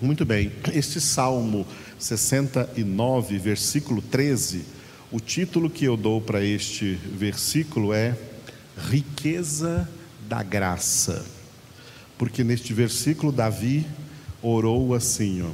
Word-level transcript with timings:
Muito 0.00 0.24
bem, 0.24 0.50
este 0.72 1.00
Salmo 1.00 1.64
69, 2.00 3.38
versículo 3.38 4.02
13, 4.02 4.64
o 5.12 5.20
título 5.20 5.70
que 5.70 5.84
eu 5.84 5.96
dou 5.96 6.20
para 6.20 6.44
este 6.44 6.94
versículo 6.94 7.92
é 7.92 8.16
Riqueza 8.90 9.88
da 10.28 10.42
Graça, 10.42 11.24
porque 12.18 12.42
neste 12.42 12.72
versículo 12.72 13.30
Davi 13.30 13.86
orou 14.42 14.94
assim: 14.94 15.42
ó, 15.42 15.50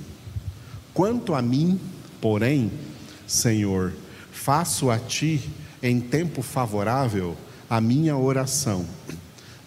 Quanto 0.94 1.34
a 1.34 1.42
mim, 1.42 1.78
porém, 2.18 2.72
Senhor, 3.26 3.92
faço 4.32 4.90
a 4.90 4.98
ti 4.98 5.50
em 5.82 6.00
tempo 6.00 6.40
favorável 6.40 7.36
a 7.68 7.78
minha 7.78 8.16
oração. 8.16 8.86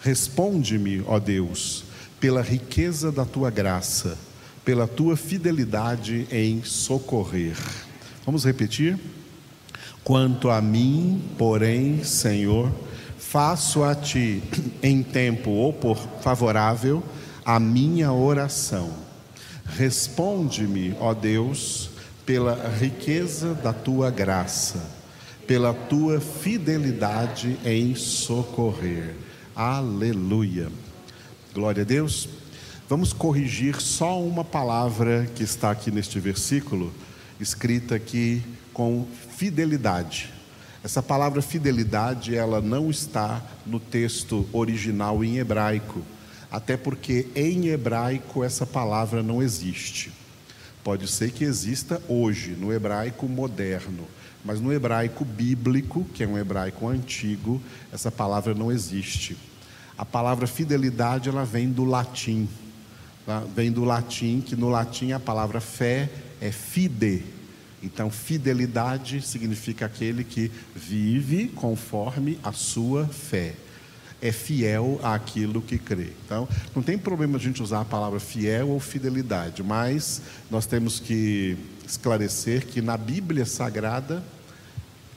Responde-me, 0.00 1.00
ó 1.06 1.20
Deus, 1.20 1.84
pela 2.18 2.42
riqueza 2.42 3.12
da 3.12 3.24
tua 3.24 3.50
graça, 3.50 4.18
pela 4.64 4.86
tua 4.86 5.16
fidelidade 5.16 6.26
em 6.30 6.62
socorrer. 6.62 7.56
Vamos 8.24 8.44
repetir? 8.44 8.98
Quanto 10.02 10.50
a 10.50 10.60
mim, 10.60 11.22
porém, 11.36 12.02
Senhor, 12.02 12.72
faço 13.18 13.82
a 13.82 13.94
ti 13.94 14.42
em 14.82 15.02
tempo 15.02 15.74
favorável 16.22 17.02
a 17.44 17.60
minha 17.60 18.12
oração. 18.12 18.90
Responde-me, 19.66 20.94
ó 21.00 21.12
Deus, 21.12 21.90
pela 22.24 22.68
riqueza 22.68 23.54
da 23.54 23.72
tua 23.72 24.10
graça, 24.10 24.82
pela 25.46 25.74
tua 25.74 26.20
fidelidade 26.20 27.58
em 27.64 27.94
socorrer. 27.94 29.14
Aleluia. 29.54 30.68
Glória 31.52 31.82
a 31.82 31.86
Deus. 31.86 32.28
Vamos 32.86 33.14
corrigir 33.14 33.80
só 33.80 34.20
uma 34.20 34.44
palavra 34.44 35.26
que 35.34 35.42
está 35.42 35.70
aqui 35.70 35.90
neste 35.90 36.20
versículo, 36.20 36.92
escrita 37.40 37.94
aqui 37.94 38.42
com 38.74 39.06
fidelidade. 39.30 40.30
Essa 40.82 41.02
palavra 41.02 41.40
fidelidade, 41.40 42.36
ela 42.36 42.60
não 42.60 42.90
está 42.90 43.42
no 43.64 43.80
texto 43.80 44.46
original 44.52 45.24
em 45.24 45.38
hebraico, 45.38 46.02
até 46.52 46.76
porque 46.76 47.26
em 47.34 47.68
hebraico 47.68 48.44
essa 48.44 48.66
palavra 48.66 49.22
não 49.22 49.42
existe. 49.42 50.12
Pode 50.84 51.08
ser 51.08 51.30
que 51.30 51.42
exista 51.42 52.02
hoje, 52.06 52.50
no 52.50 52.70
hebraico 52.70 53.26
moderno, 53.26 54.04
mas 54.44 54.60
no 54.60 54.70
hebraico 54.70 55.24
bíblico, 55.24 56.04
que 56.12 56.22
é 56.22 56.28
um 56.28 56.36
hebraico 56.36 56.86
antigo, 56.86 57.62
essa 57.90 58.12
palavra 58.12 58.52
não 58.52 58.70
existe. 58.70 59.38
A 59.96 60.04
palavra 60.04 60.46
fidelidade 60.46 61.30
ela 61.30 61.46
vem 61.46 61.70
do 61.70 61.84
latim? 61.86 62.46
Vem 63.54 63.70
do 63.72 63.84
latim, 63.84 64.40
que 64.40 64.56
no 64.56 64.68
latim 64.68 65.12
a 65.12 65.20
palavra 65.20 65.60
fé 65.60 66.10
é 66.40 66.50
fide. 66.50 67.22
Então, 67.82 68.10
fidelidade 68.10 69.20
significa 69.20 69.86
aquele 69.86 70.24
que 70.24 70.50
vive 70.74 71.48
conforme 71.48 72.38
a 72.42 72.52
sua 72.52 73.06
fé 73.06 73.54
é 74.24 74.32
fiel 74.32 74.98
àquilo 75.02 75.60
que 75.60 75.76
crê. 75.76 76.08
Então, 76.24 76.48
não 76.74 76.82
tem 76.82 76.96
problema 76.96 77.36
a 77.36 77.40
gente 77.40 77.62
usar 77.62 77.82
a 77.82 77.84
palavra 77.84 78.18
fiel 78.18 78.70
ou 78.70 78.80
fidelidade, 78.80 79.62
mas 79.62 80.22
nós 80.50 80.64
temos 80.64 80.98
que 80.98 81.58
esclarecer 81.86 82.66
que 82.66 82.80
na 82.80 82.96
Bíblia 82.96 83.44
Sagrada 83.44 84.24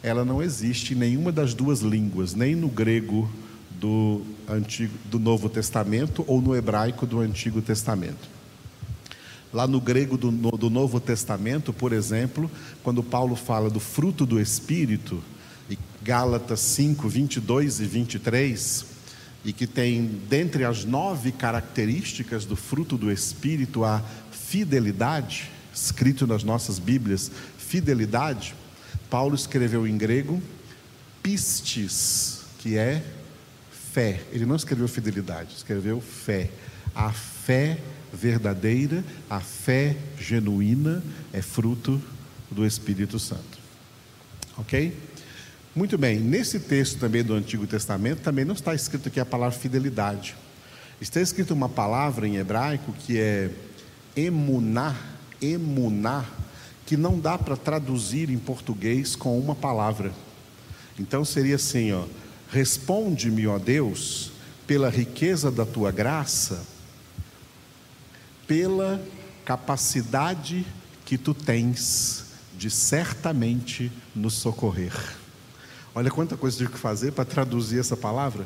ela 0.03 0.25
não 0.25 0.43
existe 0.43 0.93
em 0.93 0.97
nenhuma 0.97 1.31
das 1.31 1.53
duas 1.53 1.79
línguas, 1.79 2.33
nem 2.33 2.53
no 2.53 2.67
grego 2.67 3.31
do 3.71 4.21
antigo 4.47 4.93
do 5.05 5.19
Novo 5.19 5.49
Testamento 5.49 6.23
ou 6.27 6.41
no 6.41 6.55
hebraico 6.55 7.05
do 7.05 7.19
Antigo 7.19 7.61
Testamento. 7.61 8.37
Lá 9.53 9.65
no 9.67 9.79
grego 9.79 10.17
do, 10.17 10.31
do 10.31 10.69
Novo 10.69 10.99
Testamento, 10.99 11.71
por 11.71 11.93
exemplo, 11.93 12.49
quando 12.83 13.01
Paulo 13.01 13.35
fala 13.35 13.69
do 13.69 13.79
fruto 13.79 14.25
do 14.25 14.39
Espírito, 14.39 15.23
e 15.69 15.77
Gálatas 16.03 16.59
5, 16.59 17.07
22 17.07 17.79
e 17.79 17.85
23, 17.85 18.85
e 19.43 19.53
que 19.53 19.67
tem, 19.67 20.19
dentre 20.29 20.63
as 20.65 20.83
nove 20.83 21.31
características 21.31 22.45
do 22.45 22.55
fruto 22.55 22.97
do 22.97 23.11
Espírito, 23.11 23.83
a 23.83 24.03
fidelidade, 24.31 25.49
escrito 25.73 26.27
nas 26.27 26.43
nossas 26.43 26.79
Bíblias, 26.79 27.31
fidelidade, 27.57 28.55
Paulo 29.09 29.35
escreveu 29.35 29.87
em 29.87 29.97
grego 29.97 30.41
pistis, 31.21 32.41
que 32.59 32.77
é 32.77 33.03
fé. 33.97 34.21
Ele 34.31 34.45
não 34.45 34.55
escreveu 34.55 34.87
fidelidade, 34.87 35.55
escreveu 35.55 35.99
fé. 35.99 36.51
A 36.93 37.11
fé 37.11 37.79
verdadeira, 38.13 39.03
a 39.27 39.39
fé 39.39 39.97
genuína 40.19 41.03
é 41.33 41.41
fruto 41.41 41.99
do 42.51 42.63
Espírito 42.63 43.17
Santo. 43.17 43.57
Ok? 44.55 44.95
Muito 45.75 45.97
bem, 45.97 46.19
nesse 46.19 46.59
texto 46.59 46.99
também 46.99 47.23
do 47.23 47.33
Antigo 47.33 47.65
Testamento, 47.65 48.21
também 48.21 48.45
não 48.45 48.53
está 48.53 48.75
escrito 48.75 49.07
aqui 49.07 49.19
a 49.19 49.25
palavra 49.25 49.57
fidelidade. 49.57 50.35
Está 51.01 51.19
escrito 51.19 51.55
uma 51.55 51.67
palavra 51.67 52.27
em 52.27 52.37
hebraico 52.37 52.93
que 52.93 53.17
é 53.17 53.49
emuná, 54.15 54.95
emuná, 55.41 56.23
que 56.85 56.95
não 56.95 57.19
dá 57.19 57.35
para 57.35 57.57
traduzir 57.57 58.29
em 58.29 58.37
português 58.37 59.15
com 59.15 59.39
uma 59.39 59.55
palavra. 59.55 60.13
Então 60.99 61.25
seria 61.25 61.55
assim, 61.55 61.91
ó: 61.93 62.05
Responde-me, 62.49 63.45
ó 63.47 63.57
Deus, 63.57 64.31
pela 64.65 64.89
riqueza 64.89 65.51
da 65.51 65.65
tua 65.65 65.91
graça, 65.91 66.63
pela 68.47 69.01
capacidade 69.43 70.65
que 71.05 71.17
tu 71.17 71.33
tens 71.33 72.25
de 72.57 72.69
certamente 72.69 73.91
nos 74.15 74.33
socorrer. 74.33 74.93
Olha 75.93 76.11
quanta 76.11 76.37
coisa 76.37 76.57
tive 76.57 76.71
que 76.71 76.77
fazer 76.77 77.11
para 77.11 77.25
traduzir 77.25 77.79
essa 77.79 77.97
palavra. 77.97 78.45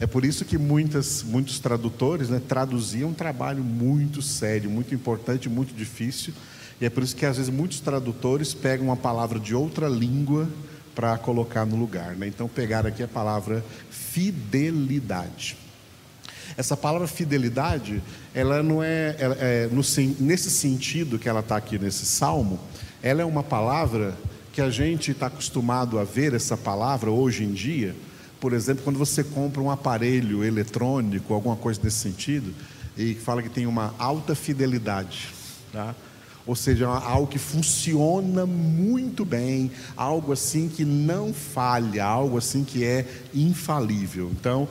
É 0.00 0.06
por 0.06 0.24
isso 0.24 0.44
que 0.44 0.56
muitas, 0.56 1.22
muitos 1.22 1.58
tradutores 1.58 2.28
né, 2.28 2.40
traduziam 2.46 3.10
um 3.10 3.14
trabalho 3.14 3.64
muito 3.64 4.22
sério, 4.22 4.70
muito 4.70 4.94
importante, 4.94 5.48
muito 5.48 5.74
difícil. 5.74 6.32
E 6.80 6.86
é 6.86 6.90
por 6.90 7.02
isso 7.02 7.16
que 7.16 7.26
às 7.26 7.36
vezes 7.36 7.52
muitos 7.52 7.80
tradutores 7.80 8.54
pegam 8.54 8.86
uma 8.86 8.96
palavra 8.96 9.40
de 9.40 9.54
outra 9.54 9.88
língua 9.88 10.48
para 10.98 11.16
colocar 11.16 11.64
no 11.64 11.76
lugar. 11.76 12.16
Né? 12.16 12.26
Então 12.26 12.48
pegaram 12.48 12.88
aqui 12.88 13.04
a 13.04 13.06
palavra 13.06 13.64
fidelidade. 13.88 15.56
Essa 16.56 16.76
palavra 16.76 17.06
fidelidade, 17.06 18.02
ela 18.34 18.64
não 18.64 18.82
é, 18.82 19.14
ela 19.16 19.36
é 19.36 19.68
no, 19.68 19.80
nesse 20.18 20.50
sentido 20.50 21.16
que 21.16 21.28
ela 21.28 21.38
está 21.38 21.56
aqui 21.56 21.78
nesse 21.78 22.04
salmo, 22.04 22.58
ela 23.00 23.22
é 23.22 23.24
uma 23.24 23.44
palavra 23.44 24.12
que 24.52 24.60
a 24.60 24.70
gente 24.70 25.12
está 25.12 25.28
acostumado 25.28 26.00
a 26.00 26.04
ver 26.04 26.34
essa 26.34 26.56
palavra 26.56 27.12
hoje 27.12 27.44
em 27.44 27.52
dia, 27.52 27.94
por 28.40 28.52
exemplo, 28.52 28.82
quando 28.82 28.98
você 28.98 29.22
compra 29.22 29.62
um 29.62 29.70
aparelho 29.70 30.42
eletrônico, 30.42 31.32
alguma 31.32 31.54
coisa 31.54 31.78
nesse 31.80 31.98
sentido, 31.98 32.52
e 32.96 33.14
fala 33.14 33.40
que 33.40 33.48
tem 33.48 33.68
uma 33.68 33.94
alta 34.00 34.34
fidelidade, 34.34 35.28
tá? 35.72 35.94
Ou 36.48 36.56
seja, 36.56 36.88
algo 36.88 37.26
que 37.26 37.38
funciona 37.38 38.46
muito 38.46 39.22
bem, 39.22 39.70
algo 39.94 40.32
assim 40.32 40.66
que 40.66 40.82
não 40.82 41.34
falha, 41.34 42.02
algo 42.02 42.38
assim 42.38 42.64
que 42.64 42.82
é 42.82 43.06
infalível. 43.34 44.30
Então, 44.32 44.66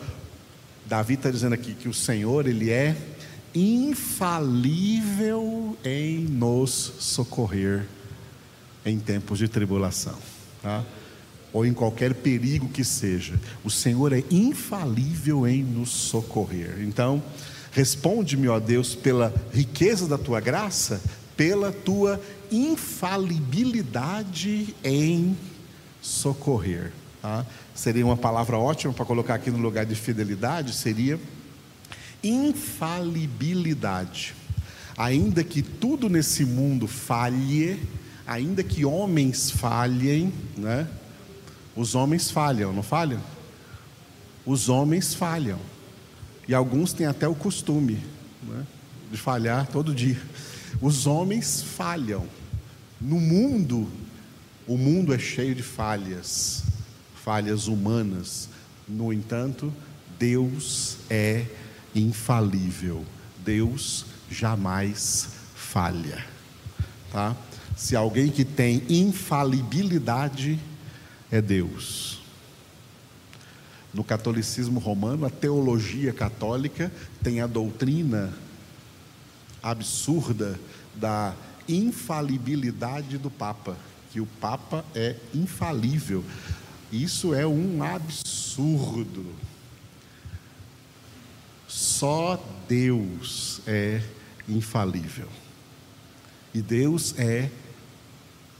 Davi 0.88 1.14
está 1.14 1.30
dizendo 1.30 1.54
aqui 1.54 1.76
que 1.76 1.88
o 1.88 1.94
Senhor, 1.94 2.48
Ele 2.48 2.72
é 2.72 2.98
infalível 3.54 4.98
em 5.86 6.22
nos 6.22 6.94
socorrer 6.98 7.86
em 8.84 8.98
tempos 8.98 9.38
de 9.38 9.48
tribulação, 9.48 10.18
tá? 10.64 10.84
ou 11.54 11.64
em 11.64 11.74
qualquer 11.74 12.16
perigo 12.16 12.68
que 12.70 12.84
seja. 12.84 13.40
O 13.64 13.70
Senhor 13.70 14.14
é 14.14 14.24
infalível 14.32 15.48
em 15.48 15.62
nos 15.62 15.90
socorrer. 15.90 16.78
Então, 16.80 17.22
responde-me, 17.72 18.48
ó 18.48 18.60
Deus, 18.60 18.96
pela 18.96 19.32
riqueza 19.54 20.08
da 20.08 20.18
tua 20.18 20.40
graça, 20.40 21.00
pela 21.38 21.72
tua 21.72 22.22
infalibilidade 22.51 24.75
em 24.84 25.38
socorrer. 26.01 26.92
Tá? 27.22 27.45
Seria 27.74 28.06
uma 28.06 28.18
palavra 28.18 28.57
ótima 28.57 28.92
para 28.92 29.06
colocar 29.06 29.36
aqui 29.36 29.50
no 29.51 29.60
lugar 29.60 29.86
de 29.86 29.95
fidelidade, 29.95 30.74
seria 30.74 31.18
infalibilidade. 32.24 34.34
Ainda 34.98 35.44
que 35.44 35.62
tudo 35.62 36.10
nesse 36.10 36.44
mundo 36.44 36.88
falhe, 36.88 37.80
ainda 38.25 38.63
que 38.63 38.84
homens 38.84 39.51
falhem, 39.51 40.34
né? 40.57 40.88
Os 41.75 41.94
homens 41.94 42.31
falham, 42.31 42.74
não 42.74 42.81
falham? 42.81 43.22
Os 44.44 44.69
homens 44.69 45.13
falham. 45.13 45.60
E 46.48 46.56
alguns 46.56 46.94
têm 46.94 47.06
até 47.06 47.28
o 47.28 47.36
costume 47.36 48.00
né? 48.42 48.66
de 49.12 49.18
falhar 49.18 49.68
todo 49.68 49.94
dia. 49.94 50.18
Os 50.81 51.08
homens 51.08 51.62
falham. 51.62 52.28
No 53.00 53.19
mundo, 53.19 53.88
o 54.68 54.78
mundo 54.78 55.14
é 55.14 55.19
cheio 55.19 55.56
de 55.56 55.64
falhas, 55.64 56.64
falhas 57.24 57.68
humanas. 57.68 58.50
No 58.88 59.14
entanto, 59.14 59.74
Deus 60.19 60.98
é 61.10 61.46
infalível. 61.94 63.06
Deus 63.44 64.06
jamais 64.30 65.30
falha, 65.56 66.25
tá? 67.12 67.36
Se 67.75 67.96
alguém 67.96 68.30
que 68.30 68.44
tem 68.44 68.84
infalibilidade 68.90 70.60
é 71.31 71.42
Deus. 71.42 72.22
No 73.94 74.04
catolicismo 74.04 74.80
romano, 74.80 75.25
a 75.25 75.30
teologia 75.30 76.12
católica 76.12 76.92
tem 77.24 77.40
a 77.40 77.48
doutrina 77.48 78.34
absurda 79.62 80.59
da 80.95 81.36
infalibilidade 81.68 83.18
do 83.18 83.30
Papa, 83.30 83.77
que 84.12 84.21
o 84.21 84.25
Papa 84.25 84.86
é 84.95 85.15
infalível. 85.33 86.24
Isso 86.92 87.33
é 87.33 87.45
um 87.45 87.83
absurdo. 87.83 89.25
Só 91.68 92.42
Deus 92.68 93.62
é 93.68 94.01
infalível. 94.48 95.27
E 96.53 96.62
Deus 96.62 97.13
é, 97.19 97.51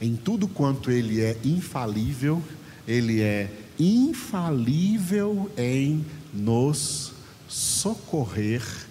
em 0.00 0.14
tudo 0.14 0.46
quanto 0.46 0.90
Ele 0.90 1.22
é 1.22 1.36
infalível, 1.42 2.42
Ele 2.86 3.22
é 3.22 3.50
infalível 3.78 5.50
em 5.56 6.04
nos 6.32 7.12
socorrer 7.48 8.87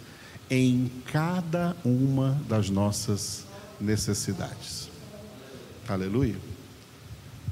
em 0.50 0.92
cada 1.12 1.76
uma 1.84 2.40
das 2.48 2.70
nossas 2.70 3.46
necessidades. 3.80 4.90
Aleluia. 5.88 6.36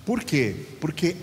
Por 0.05 0.23
quê? 0.23 0.55
Porque 0.79 1.15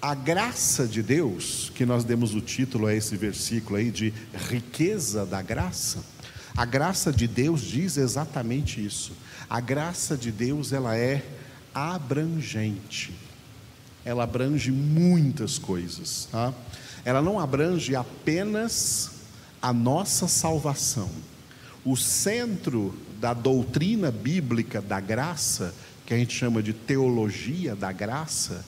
a 0.00 0.14
graça 0.14 0.86
de 0.86 1.02
Deus, 1.02 1.70
que 1.74 1.86
nós 1.86 2.04
demos 2.04 2.34
o 2.34 2.40
título 2.40 2.86
a 2.86 2.94
esse 2.94 3.16
versículo 3.16 3.76
aí 3.76 3.90
de 3.90 4.12
riqueza 4.50 5.24
da 5.24 5.40
graça, 5.40 6.04
a 6.56 6.64
graça 6.64 7.12
de 7.12 7.26
Deus 7.26 7.62
diz 7.62 7.96
exatamente 7.96 8.84
isso. 8.84 9.12
A 9.48 9.60
graça 9.60 10.16
de 10.16 10.30
Deus, 10.30 10.72
ela 10.72 10.96
é 10.96 11.24
abrangente. 11.74 13.14
Ela 14.04 14.24
abrange 14.24 14.70
muitas 14.70 15.58
coisas, 15.58 16.28
tá? 16.30 16.52
Ela 17.04 17.22
não 17.22 17.38
abrange 17.40 17.94
apenas 17.96 19.21
a 19.62 19.72
nossa 19.72 20.26
salvação. 20.26 21.08
O 21.84 21.96
centro 21.96 22.94
da 23.20 23.32
doutrina 23.32 24.10
bíblica 24.10 24.82
da 24.82 24.98
graça, 24.98 25.72
que 26.04 26.12
a 26.12 26.16
gente 26.18 26.36
chama 26.36 26.60
de 26.60 26.72
teologia 26.72 27.76
da 27.76 27.92
graça, 27.92 28.64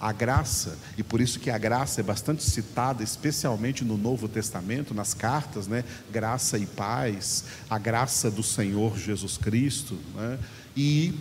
a 0.00 0.12
graça, 0.12 0.78
e 0.96 1.02
por 1.02 1.20
isso 1.20 1.40
que 1.40 1.50
a 1.50 1.58
graça 1.58 2.00
é 2.00 2.04
bastante 2.04 2.42
citada, 2.42 3.02
especialmente 3.02 3.84
no 3.84 3.98
Novo 3.98 4.28
Testamento, 4.28 4.94
nas 4.94 5.12
cartas, 5.12 5.66
né? 5.66 5.84
Graça 6.10 6.56
e 6.56 6.66
paz, 6.66 7.44
a 7.68 7.78
graça 7.78 8.30
do 8.30 8.42
Senhor 8.42 8.96
Jesus 8.96 9.36
Cristo, 9.36 9.98
né? 10.14 10.38
E 10.76 11.14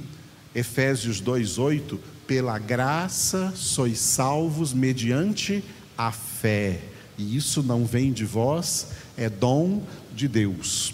Efésios 0.53 1.19
2:8, 1.19 1.99
pela 2.27 2.59
graça 2.59 3.51
sois 3.55 3.99
salvos 3.99 4.73
mediante 4.73 5.63
a 5.97 6.11
fé. 6.11 6.79
E 7.17 7.35
isso 7.35 7.63
não 7.63 7.85
vem 7.85 8.13
de 8.13 8.25
vós, 8.25 8.87
é 9.17 9.29
dom 9.29 9.81
de 10.13 10.27
Deus. 10.27 10.93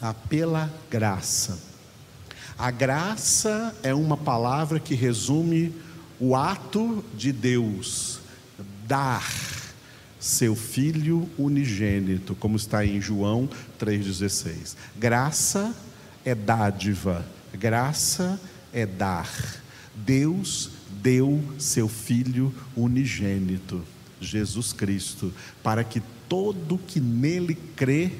Ah, 0.00 0.14
pela 0.14 0.72
graça. 0.90 1.58
A 2.58 2.70
graça 2.70 3.74
é 3.82 3.94
uma 3.94 4.16
palavra 4.16 4.80
que 4.80 4.94
resume 4.94 5.74
o 6.18 6.36
ato 6.36 7.04
de 7.14 7.32
Deus 7.32 8.20
dar 8.86 9.26
seu 10.20 10.54
filho 10.54 11.28
unigênito, 11.36 12.34
como 12.36 12.56
está 12.56 12.86
em 12.86 13.00
João 13.00 13.48
3,16. 13.80 14.76
Graça 14.96 15.74
é 16.24 16.34
dádiva, 16.34 17.26
graça 17.52 18.40
é 18.72 18.86
dar. 18.86 19.28
Deus 19.94 20.70
deu 21.02 21.42
seu 21.58 21.88
filho 21.88 22.54
unigênito, 22.76 23.82
Jesus 24.26 24.72
Cristo, 24.72 25.32
para 25.62 25.84
que 25.84 26.02
todo 26.28 26.78
que 26.78 27.00
nele 27.00 27.54
crê 27.54 28.12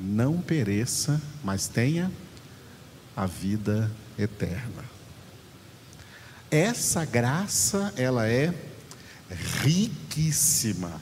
não 0.00 0.40
pereça, 0.40 1.20
mas 1.44 1.68
tenha 1.68 2.10
a 3.16 3.26
vida 3.26 3.90
eterna. 4.18 4.84
Essa 6.50 7.04
graça, 7.04 7.92
ela 7.96 8.28
é 8.28 8.52
riquíssima. 9.62 11.00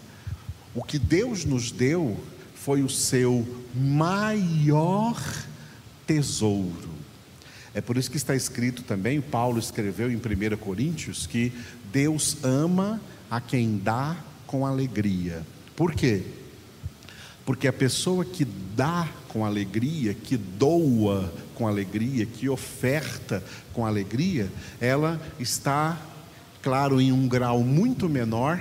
O 0.75 0.83
que 0.83 0.99
Deus 0.99 1.45
nos 1.45 1.71
deu 1.71 2.23
foi 2.55 2.83
o 2.83 2.89
seu 2.89 3.65
maior 3.75 5.21
tesouro. 6.07 6.91
É 7.73 7.81
por 7.81 7.97
isso 7.97 8.11
que 8.11 8.17
está 8.17 8.35
escrito 8.35 8.83
também, 8.83 9.21
Paulo 9.21 9.59
escreveu 9.59 10.11
em 10.11 10.17
1 10.17 10.57
Coríntios, 10.59 11.27
que 11.27 11.53
Deus 11.93 12.37
ama 12.43 13.01
a 13.31 13.41
quem 13.41 13.79
dá 13.79 14.17
com 14.50 14.67
alegria. 14.67 15.47
Por 15.76 15.94
quê? 15.94 16.25
Porque 17.47 17.69
a 17.69 17.73
pessoa 17.73 18.25
que 18.25 18.44
dá 18.75 19.08
com 19.29 19.47
alegria, 19.47 20.12
que 20.12 20.37
doa 20.37 21.32
com 21.55 21.69
alegria, 21.69 22.26
que 22.26 22.49
oferta 22.49 23.44
com 23.73 23.87
alegria, 23.87 24.50
ela 24.81 25.20
está, 25.38 26.05
claro, 26.61 27.00
em 27.00 27.12
um 27.12 27.29
grau 27.29 27.61
muito 27.62 28.08
menor, 28.08 28.61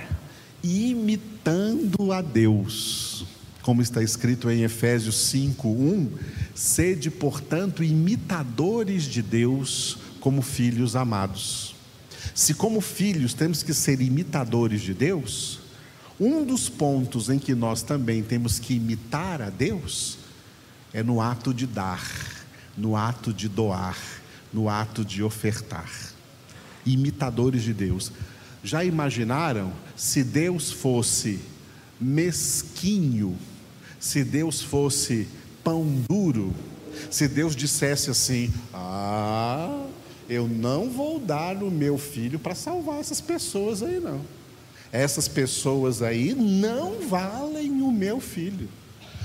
imitando 0.62 2.12
a 2.12 2.22
Deus. 2.22 3.26
Como 3.60 3.82
está 3.82 4.00
escrito 4.00 4.48
em 4.48 4.62
Efésios 4.62 5.16
5:1, 5.16 6.08
sede, 6.54 7.10
portanto, 7.10 7.82
imitadores 7.82 9.02
de 9.02 9.22
Deus 9.22 9.98
como 10.20 10.40
filhos 10.40 10.94
amados. 10.94 11.74
Se 12.32 12.54
como 12.54 12.80
filhos 12.80 13.34
temos 13.34 13.64
que 13.64 13.74
ser 13.74 14.00
imitadores 14.00 14.82
de 14.82 14.94
Deus, 14.94 15.59
um 16.20 16.44
dos 16.44 16.68
pontos 16.68 17.30
em 17.30 17.38
que 17.38 17.54
nós 17.54 17.82
também 17.82 18.22
temos 18.22 18.58
que 18.58 18.74
imitar 18.74 19.40
a 19.40 19.48
Deus 19.50 20.18
é 20.92 21.02
no 21.02 21.20
ato 21.20 21.54
de 21.54 21.66
dar 21.66 22.38
no 22.80 22.96
ato 22.96 23.32
de 23.32 23.48
doar, 23.48 23.98
no 24.52 24.68
ato 24.68 25.04
de 25.04 25.22
ofertar. 25.22 25.90
Imitadores 26.84 27.62
de 27.62 27.74
Deus. 27.74 28.10
Já 28.64 28.84
imaginaram 28.84 29.72
se 29.96 30.24
Deus 30.24 30.70
fosse 30.70 31.40
mesquinho, 32.00 33.36
se 33.98 34.24
Deus 34.24 34.62
fosse 34.62 35.28
pão 35.62 35.84
duro, 36.08 36.54
se 37.10 37.28
Deus 37.28 37.54
dissesse 37.54 38.10
assim: 38.10 38.52
Ah, 38.72 39.86
eu 40.28 40.48
não 40.48 40.90
vou 40.90 41.18
dar 41.18 41.62
o 41.62 41.70
meu 41.70 41.98
filho 41.98 42.38
para 42.38 42.54
salvar 42.54 43.00
essas 43.00 43.20
pessoas 43.20 43.82
aí, 43.82 44.00
não. 44.00 44.20
Essas 44.92 45.28
pessoas 45.28 46.02
aí 46.02 46.34
não 46.34 47.08
valem 47.08 47.82
o 47.82 47.92
meu 47.92 48.20
filho. 48.20 48.68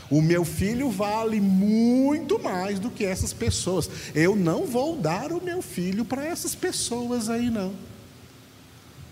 O 0.10 0.22
meu 0.22 0.46
filho 0.46 0.90
vale 0.92 1.42
muito 1.42 2.38
mais 2.38 2.80
do 2.80 2.92
que 2.92 3.04
essas 3.04 3.34
pessoas. 3.34 3.90
Eu 4.14 4.36
não 4.36 4.66
vou 4.66 4.96
dar 4.96 5.32
o 5.32 5.44
meu 5.44 5.62
filho 5.62 6.06
para 6.06 6.24
essas 6.24 6.54
pessoas 6.54 7.30
aí, 7.30 7.50
não. 7.50 7.74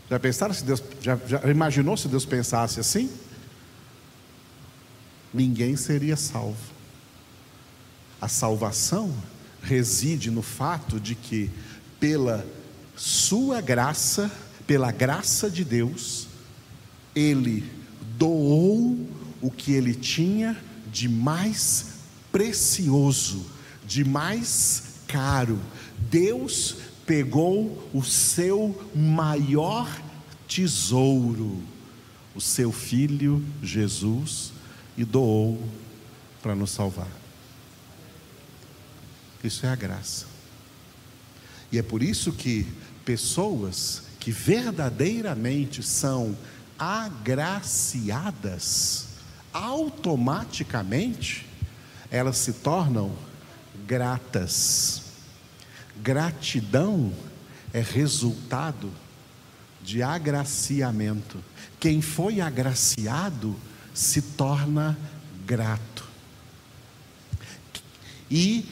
Já 0.10 0.20
pensaram 0.20 0.54
se 0.54 0.64
Deus, 0.64 0.84
já, 1.02 1.18
já 1.26 1.40
imaginou 1.50 1.98
se 1.98 2.08
Deus 2.08 2.26
pensasse 2.26 2.80
assim? 2.80 3.10
Ninguém 5.34 5.76
seria 5.76 6.16
salvo. 6.16 6.72
A 8.22 8.28
salvação 8.28 9.12
reside 9.64 10.30
no 10.30 10.44
fato 10.44 11.00
de 11.00 11.16
que, 11.16 11.50
pela 12.00 12.46
sua 12.96 13.60
graça, 13.60 14.32
pela 14.68 14.92
graça 14.92 15.50
de 15.50 15.64
Deus, 15.66 16.28
Ele 17.16 17.64
doou 18.18 19.08
o 19.42 19.52
que 19.52 19.74
Ele 19.74 19.94
tinha 19.94 20.58
de 20.92 21.10
mais 21.10 21.94
precioso, 22.32 23.46
de 23.86 24.04
mais 24.04 24.96
caro. 25.08 25.60
Deus 26.10 26.78
pegou 27.06 27.90
o 27.94 28.04
seu 28.04 28.90
maior 28.96 29.90
tesouro, 30.48 31.62
o 32.36 32.42
seu 32.42 32.72
filho 32.72 33.44
Jesus, 33.62 34.52
e 34.98 35.04
doou 35.04 35.62
para 36.42 36.56
nos 36.56 36.72
salvar. 36.72 37.10
Isso 39.44 39.66
é 39.66 39.70
a 39.70 39.76
graça. 39.76 40.26
E 41.72 41.78
é 41.78 41.82
por 41.82 42.02
isso 42.02 42.32
que 42.32 42.66
pessoas 43.04 44.04
que 44.20 44.32
verdadeiramente 44.32 45.84
são 45.84 46.38
agraciadas, 46.84 49.08
automaticamente 49.54 51.48
elas 52.12 52.36
se 52.38 52.52
tornam 52.54 53.12
gratas. 53.88 55.04
Gratidão 56.02 57.14
é 57.72 57.80
resultado 57.80 58.92
de 59.82 60.04
agraciamento. 60.04 61.42
Quem 61.80 62.02
foi 62.02 62.42
agraciado 62.42 63.56
se 63.94 64.22
torna 64.22 64.98
grato. 65.46 66.04
E 68.30 68.66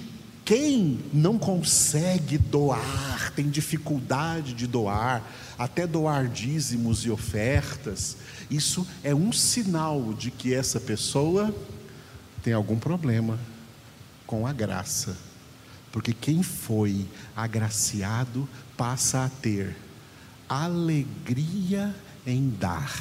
Quem 0.44 1.00
não 1.14 1.38
consegue 1.38 2.38
doar, 2.38 3.11
tem 3.36 3.50
dificuldade 3.50 4.54
de 4.54 4.68
doar, 4.68 5.24
até 5.58 5.86
doar 5.88 6.28
dízimos 6.28 7.06
e 7.06 7.10
ofertas, 7.10 8.18
isso 8.50 8.88
é 9.04 9.14
um 9.16 9.32
sinal 9.32 10.14
de 10.14 10.32
que 10.32 10.54
essa 10.54 10.80
pessoa 10.80 11.54
tem 12.44 12.54
algum 12.54 12.78
problema 12.78 13.40
com 14.28 14.46
a 14.46 14.54
graça. 14.54 15.18
Porque 15.92 16.14
quem 16.14 16.42
foi 16.42 17.06
agraciado 17.36 18.48
passa 18.78 19.26
a 19.26 19.30
ter 19.30 19.76
alegria 20.48 21.96
em 22.26 22.50
dar, 22.50 22.92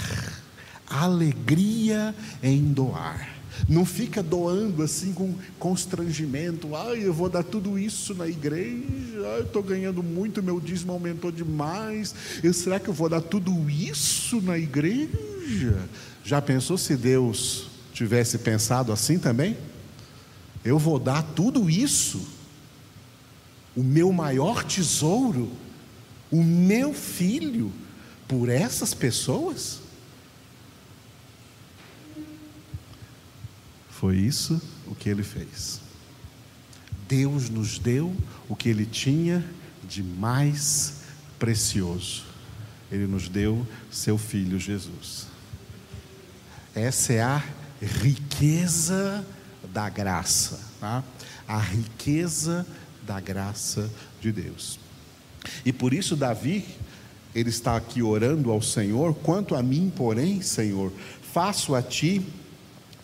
alegria 0.89 2.15
em 2.43 2.73
doar. 2.73 3.40
Não 3.69 3.85
fica 3.85 4.23
doando 4.23 4.83
assim 4.83 5.13
com 5.13 5.35
constrangimento. 5.59 6.75
Ai, 6.75 7.05
eu 7.05 7.13
vou 7.13 7.29
dar 7.29 7.43
tudo 7.43 7.79
isso 7.79 8.15
na 8.15 8.27
igreja. 8.27 8.85
Ai, 9.33 9.41
eu 9.41 9.45
estou 9.45 9.63
ganhando 9.63 10.03
muito, 10.03 10.43
meu 10.43 10.61
dízimo 10.61 10.93
aumentou 10.93 11.31
demais. 11.31 12.15
Eu, 12.43 12.53
será 12.53 12.79
que 12.81 12.89
eu 12.89 12.95
vou 12.95 13.09
dar 13.09 13.21
tudo 13.21 13.69
isso 13.69 14.41
na 14.41 14.59
igreja? 14.59 15.89
Já 16.25 16.41
pensou 16.41 16.79
se 16.79 16.97
Deus 16.97 17.69
tivesse 17.93 18.39
pensado 18.39 18.93
assim 18.93 19.19
também? 19.19 19.57
Eu 20.65 20.79
vou 20.79 20.99
dar 20.99 21.23
tudo 21.23 21.71
isso, 21.71 22.21
o 23.75 23.83
meu 23.83 24.13
maior 24.13 24.63
tesouro, 24.63 25.51
o 26.31 26.43
meu 26.43 26.93
filho, 26.93 27.73
por 28.29 28.49
essas 28.49 28.95
pessoas? 28.95 29.80
Foi 34.01 34.17
isso 34.17 34.59
o 34.87 34.95
que 34.95 35.11
ele 35.11 35.23
fez. 35.23 35.79
Deus 37.07 37.51
nos 37.51 37.79
deu 37.79 38.17
o 38.49 38.57
que 38.57 38.71
ele 38.71 38.87
tinha 38.87 39.45
de 39.87 40.03
mais 40.03 41.03
precioso. 41.39 42.25
Ele 42.91 43.07
nos 43.07 43.29
deu 43.29 43.67
seu 43.91 44.17
filho 44.17 44.59
Jesus. 44.59 45.27
Essa 46.75 47.13
é 47.13 47.21
a 47.21 47.45
riqueza 47.79 49.23
da 49.71 49.91
graça, 49.91 50.59
tá? 50.81 51.05
a 51.47 51.59
riqueza 51.59 52.67
da 53.03 53.21
graça 53.21 53.91
de 54.19 54.33
Deus. 54.33 54.81
E 55.63 55.75
por 55.75 55.93
isso, 55.93 56.17
Davi, 56.17 56.65
ele 57.35 57.51
está 57.51 57.77
aqui 57.77 58.03
orando 58.03 58.51
ao 58.51 58.63
Senhor: 58.63 59.13
quanto 59.17 59.55
a 59.55 59.63
mim, 59.63 59.93
porém, 59.95 60.41
Senhor, 60.41 60.91
faço 61.21 61.75
a 61.75 61.83
ti 61.83 62.27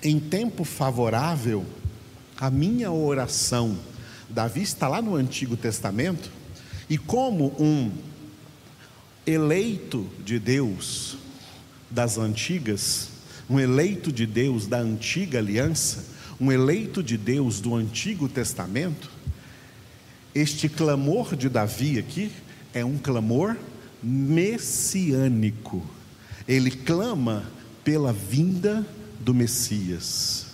em 0.06 0.20
tempo 0.20 0.62
favorável, 0.62 1.66
a 2.36 2.48
minha 2.48 2.92
oração, 2.92 3.76
Davi 4.30 4.62
está 4.62 4.86
lá 4.86 5.02
no 5.02 5.16
Antigo 5.16 5.56
Testamento, 5.56 6.30
e 6.88 6.96
como 6.96 7.46
um 7.60 7.90
eleito 9.26 10.06
de 10.24 10.38
Deus 10.38 11.16
das 11.90 12.18
antigas, 12.18 13.08
um 13.50 13.58
eleito 13.58 14.12
de 14.12 14.26
Deus 14.26 14.68
da 14.68 14.78
antiga 14.78 15.40
aliança, 15.40 16.04
um 16.40 16.52
eleito 16.52 17.02
de 17.02 17.16
Deus 17.16 17.60
do 17.60 17.74
Antigo 17.74 18.28
Testamento, 18.28 19.10
este 20.32 20.68
clamor 20.68 21.34
de 21.34 21.48
Davi 21.48 21.98
aqui 21.98 22.30
é 22.72 22.84
um 22.84 22.96
clamor 22.96 23.56
messiânico. 24.00 25.84
Ele 26.46 26.70
clama 26.70 27.50
pela 27.82 28.12
vinda 28.12 28.86
do 29.20 29.34
Messias. 29.34 30.46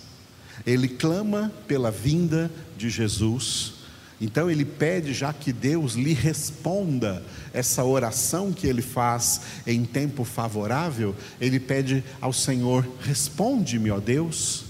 Ele 0.65 0.87
clama 0.87 1.51
pela 1.67 1.91
vinda 1.91 2.51
de 2.77 2.89
Jesus. 2.89 3.73
Então 4.21 4.49
ele 4.49 4.63
pede 4.63 5.13
já 5.13 5.33
que 5.33 5.51
Deus 5.51 5.93
lhe 5.93 6.13
responda 6.13 7.23
essa 7.53 7.83
oração 7.83 8.53
que 8.53 8.67
ele 8.67 8.81
faz 8.81 9.41
em 9.67 9.83
tempo 9.83 10.23
favorável, 10.23 11.15
ele 11.41 11.59
pede 11.59 12.03
ao 12.21 12.31
Senhor: 12.31 12.87
responde-me, 13.01 13.91
ó 13.91 13.99
Deus, 13.99 14.65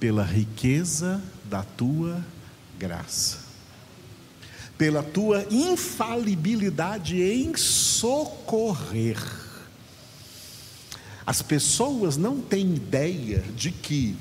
pela 0.00 0.24
riqueza 0.24 1.20
da 1.44 1.62
tua 1.62 2.24
graça, 2.78 3.38
pela 4.78 5.02
tua 5.02 5.46
infalibilidade 5.50 7.20
em 7.20 7.54
socorrer 7.56 9.45
as 11.26 11.42
pessoas 11.42 12.16
não 12.16 12.40
têm 12.40 12.74
ideia 12.74 13.42
de 13.56 13.72
que 13.72 14.16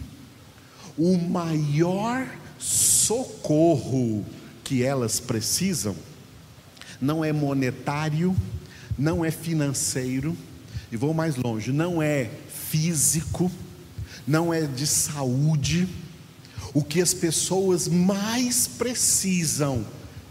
o 0.97 1.17
maior 1.17 2.27
socorro 2.57 4.25
que 4.63 4.83
elas 4.83 5.19
precisam 5.19 5.95
não 6.99 7.23
é 7.23 7.31
monetário, 7.31 8.35
não 8.97 9.23
é 9.23 9.29
financeiro, 9.29 10.35
e 10.91 10.97
vou 10.97 11.13
mais 11.13 11.35
longe, 11.35 11.71
não 11.71 12.01
é 12.01 12.29
físico, 12.69 13.51
não 14.25 14.53
é 14.53 14.61
de 14.61 14.87
saúde. 14.87 15.87
O 16.73 16.83
que 16.83 17.01
as 17.01 17.13
pessoas 17.13 17.87
mais 17.87 18.65
precisam 18.65 19.85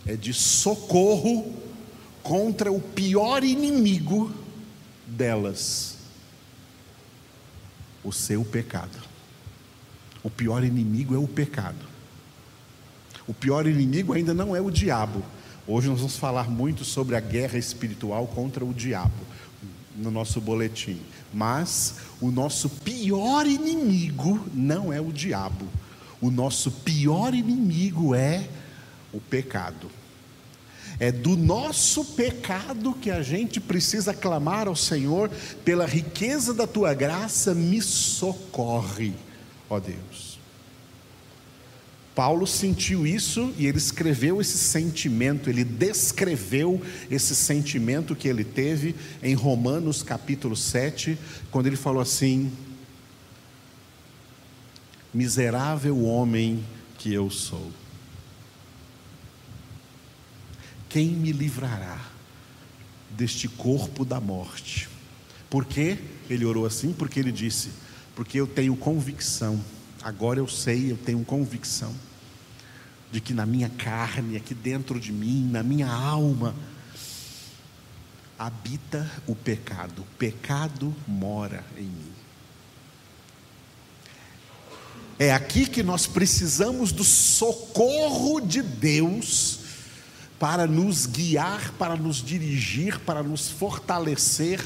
é 0.06 0.16
de 0.16 0.32
socorro 0.32 1.54
contra 2.22 2.72
o 2.72 2.80
pior 2.80 3.44
inimigo 3.44 4.32
delas, 5.06 5.96
o 8.04 8.12
seu 8.12 8.44
pecado. 8.44 8.98
O 10.22 10.30
pior 10.30 10.62
inimigo 10.62 11.14
é 11.14 11.18
o 11.18 11.26
pecado. 11.26 11.86
O 13.26 13.32
pior 13.32 13.66
inimigo 13.66 14.12
ainda 14.12 14.34
não 14.34 14.54
é 14.54 14.60
o 14.60 14.70
diabo. 14.70 15.22
Hoje 15.66 15.88
nós 15.88 15.98
vamos 15.98 16.16
falar 16.16 16.50
muito 16.50 16.84
sobre 16.84 17.16
a 17.16 17.20
guerra 17.20 17.58
espiritual 17.58 18.26
contra 18.26 18.64
o 18.64 18.74
diabo 18.74 19.14
no 19.96 20.10
nosso 20.10 20.40
boletim. 20.40 21.00
Mas 21.32 21.96
o 22.20 22.30
nosso 22.30 22.68
pior 22.68 23.46
inimigo 23.46 24.46
não 24.52 24.92
é 24.92 25.00
o 25.00 25.12
diabo. 25.12 25.66
O 26.20 26.30
nosso 26.30 26.70
pior 26.70 27.34
inimigo 27.34 28.14
é 28.14 28.46
o 29.12 29.20
pecado. 29.20 29.90
É 31.04 31.12
do 31.12 31.36
nosso 31.36 32.02
pecado 32.02 32.94
que 32.94 33.10
a 33.10 33.20
gente 33.20 33.60
precisa 33.60 34.14
clamar 34.14 34.68
ao 34.68 34.74
Senhor, 34.74 35.30
pela 35.62 35.84
riqueza 35.84 36.54
da 36.54 36.66
tua 36.66 36.94
graça, 36.94 37.54
me 37.54 37.82
socorre, 37.82 39.12
ó 39.68 39.78
Deus. 39.78 40.38
Paulo 42.14 42.46
sentiu 42.46 43.06
isso 43.06 43.52
e 43.58 43.66
ele 43.66 43.76
escreveu 43.76 44.40
esse 44.40 44.56
sentimento, 44.56 45.50
ele 45.50 45.62
descreveu 45.62 46.80
esse 47.10 47.36
sentimento 47.36 48.16
que 48.16 48.26
ele 48.26 48.42
teve 48.42 48.94
em 49.22 49.34
Romanos 49.34 50.02
capítulo 50.02 50.56
7, 50.56 51.18
quando 51.50 51.66
ele 51.66 51.76
falou 51.76 52.00
assim: 52.00 52.50
Miserável 55.12 56.02
homem 56.02 56.64
que 56.96 57.12
eu 57.12 57.28
sou. 57.28 57.83
Quem 60.94 61.08
me 61.08 61.32
livrará 61.32 62.00
deste 63.10 63.48
corpo 63.48 64.04
da 64.04 64.20
morte? 64.20 64.88
Por 65.50 65.64
que 65.64 65.98
ele 66.30 66.44
orou 66.44 66.64
assim? 66.64 66.92
Porque 66.92 67.18
ele 67.18 67.32
disse: 67.32 67.70
Porque 68.14 68.38
eu 68.38 68.46
tenho 68.46 68.76
convicção, 68.76 69.60
agora 70.00 70.38
eu 70.38 70.46
sei, 70.46 70.92
eu 70.92 70.96
tenho 70.96 71.24
convicção, 71.24 71.92
de 73.10 73.20
que 73.20 73.34
na 73.34 73.44
minha 73.44 73.68
carne, 73.68 74.36
aqui 74.36 74.54
dentro 74.54 75.00
de 75.00 75.10
mim, 75.10 75.48
na 75.50 75.64
minha 75.64 75.90
alma, 75.90 76.54
habita 78.38 79.10
o 79.26 79.34
pecado, 79.34 80.02
o 80.02 80.16
pecado 80.16 80.94
mora 81.08 81.64
em 81.76 81.86
mim. 81.86 82.12
É 85.18 85.32
aqui 85.32 85.66
que 85.66 85.82
nós 85.82 86.06
precisamos 86.06 86.92
do 86.92 87.02
socorro 87.02 88.40
de 88.40 88.62
Deus 88.62 89.63
para 90.38 90.66
nos 90.66 91.06
guiar, 91.06 91.72
para 91.72 91.96
nos 91.96 92.16
dirigir, 92.16 92.98
para 93.00 93.22
nos 93.22 93.48
fortalecer 93.50 94.60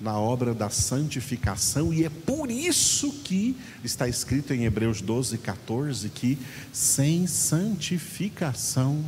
na 0.00 0.18
obra 0.18 0.52
da 0.52 0.68
santificação, 0.68 1.92
e 1.92 2.04
é 2.04 2.10
por 2.10 2.50
isso 2.50 3.10
que 3.24 3.56
está 3.82 4.08
escrito 4.08 4.52
em 4.52 4.64
Hebreus 4.64 5.00
12, 5.00 5.38
14: 5.38 6.08
que 6.10 6.38
sem 6.72 7.26
santificação 7.26 9.04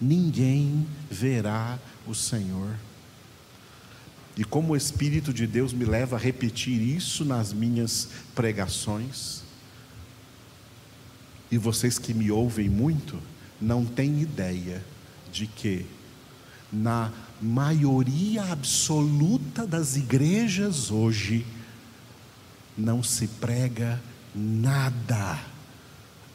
ninguém 0.00 0.86
verá 1.10 1.78
o 2.06 2.14
Senhor. 2.14 2.74
E 4.36 4.44
como 4.44 4.72
o 4.72 4.76
Espírito 4.76 5.34
de 5.34 5.46
Deus 5.46 5.72
me 5.72 5.84
leva 5.84 6.16
a 6.16 6.18
repetir 6.18 6.80
isso 6.80 7.24
nas 7.24 7.52
minhas 7.52 8.08
pregações, 8.34 9.42
e 11.50 11.58
vocês 11.58 11.98
que 11.98 12.14
me 12.14 12.30
ouvem 12.30 12.68
muito, 12.68 13.20
não 13.60 13.84
tem 13.84 14.20
ideia 14.20 14.84
de 15.32 15.46
que, 15.46 15.86
na 16.72 17.12
maioria 17.40 18.44
absoluta 18.44 19.66
das 19.66 19.96
igrejas 19.96 20.90
hoje, 20.90 21.46
não 22.76 23.02
se 23.02 23.26
prega 23.26 24.00
nada 24.34 25.38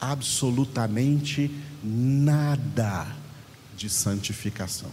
absolutamente 0.00 1.50
nada 1.82 3.06
de 3.76 3.88
santificação. 3.88 4.90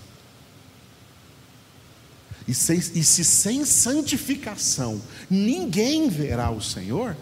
E 2.48 2.54
se, 2.54 2.74
e 2.74 3.04
se 3.04 3.24
sem 3.24 3.64
santificação 3.64 5.02
ninguém 5.30 6.10
verá 6.10 6.52
o 6.52 6.62
Senhor, 6.62 7.16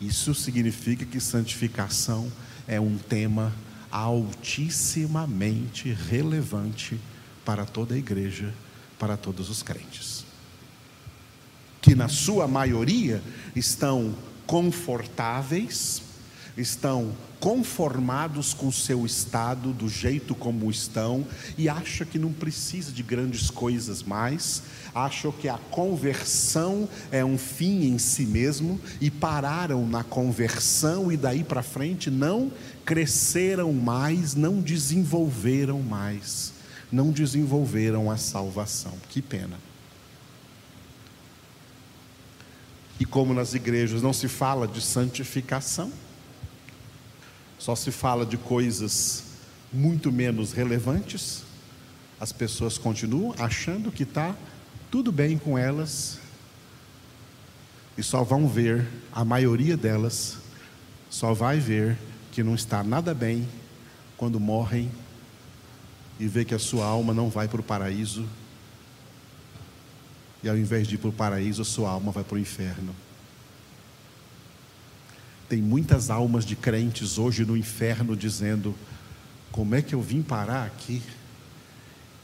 isso 0.00 0.34
significa 0.34 1.04
que 1.04 1.20
santificação 1.20 2.30
é 2.66 2.80
um 2.80 2.96
tema 2.96 3.52
altissimamente 3.94 5.92
relevante 5.92 7.00
para 7.44 7.64
toda 7.64 7.94
a 7.94 7.98
igreja, 7.98 8.52
para 8.98 9.16
todos 9.16 9.48
os 9.48 9.62
crentes. 9.62 10.24
Que 11.80 11.94
na 11.94 12.08
sua 12.08 12.48
maioria 12.48 13.22
estão 13.54 14.12
confortáveis, 14.48 16.02
estão 16.56 17.12
conformados 17.38 18.52
com 18.54 18.72
seu 18.72 19.04
estado, 19.04 19.72
do 19.72 19.88
jeito 19.88 20.34
como 20.34 20.70
estão, 20.70 21.24
e 21.58 21.68
acham 21.68 22.06
que 22.06 22.18
não 22.18 22.32
precisa 22.32 22.90
de 22.90 23.02
grandes 23.02 23.50
coisas 23.50 24.02
mais, 24.02 24.62
acham 24.94 25.30
que 25.30 25.46
a 25.46 25.58
conversão 25.70 26.88
é 27.12 27.22
um 27.24 27.36
fim 27.36 27.84
em 27.84 27.98
si 27.98 28.24
mesmo, 28.24 28.80
e 28.98 29.10
pararam 29.10 29.86
na 29.86 30.02
conversão, 30.02 31.12
e 31.12 31.18
daí 31.18 31.44
para 31.44 31.62
frente 31.62 32.10
não 32.10 32.50
cresceram 32.84 33.72
mais, 33.72 34.34
não 34.34 34.60
desenvolveram 34.60 35.80
mais, 35.80 36.52
não 36.92 37.10
desenvolveram 37.10 38.10
a 38.10 38.16
salvação. 38.16 38.92
Que 39.08 39.22
pena. 39.22 39.58
E 43.00 43.04
como 43.04 43.34
nas 43.34 43.54
igrejas 43.54 44.02
não 44.02 44.12
se 44.12 44.28
fala 44.28 44.68
de 44.68 44.80
santificação, 44.80 45.92
só 47.58 47.74
se 47.74 47.90
fala 47.90 48.24
de 48.24 48.36
coisas 48.36 49.24
muito 49.72 50.12
menos 50.12 50.52
relevantes, 50.52 51.42
as 52.20 52.30
pessoas 52.30 52.78
continuam 52.78 53.34
achando 53.38 53.90
que 53.90 54.04
está 54.04 54.36
tudo 54.90 55.10
bem 55.10 55.36
com 55.36 55.58
elas 55.58 56.18
e 57.98 58.02
só 58.02 58.22
vão 58.22 58.48
ver, 58.48 58.86
a 59.12 59.24
maioria 59.24 59.76
delas 59.76 60.38
só 61.10 61.32
vai 61.32 61.58
ver 61.58 61.98
que 62.34 62.42
não 62.42 62.54
está 62.54 62.82
nada 62.82 63.14
bem 63.14 63.48
quando 64.16 64.40
morrem 64.40 64.90
e 66.18 66.26
vê 66.26 66.44
que 66.44 66.54
a 66.54 66.58
sua 66.58 66.84
alma 66.84 67.14
não 67.14 67.30
vai 67.30 67.46
para 67.46 67.60
o 67.60 67.64
paraíso 67.64 68.28
e 70.42 70.48
ao 70.48 70.58
invés 70.58 70.86
de 70.86 70.96
ir 70.96 70.98
para 70.98 71.08
o 71.08 71.12
paraíso, 71.12 71.62
a 71.62 71.64
sua 71.64 71.90
alma 71.90 72.12
vai 72.12 72.22
para 72.22 72.34
o 72.34 72.38
inferno. 72.38 72.94
Tem 75.48 75.62
muitas 75.62 76.10
almas 76.10 76.44
de 76.44 76.54
crentes 76.54 77.16
hoje 77.16 77.46
no 77.46 77.56
inferno 77.56 78.14
dizendo: 78.14 78.74
como 79.50 79.74
é 79.74 79.80
que 79.80 79.94
eu 79.94 80.02
vim 80.02 80.20
parar 80.20 80.66
aqui? 80.66 81.00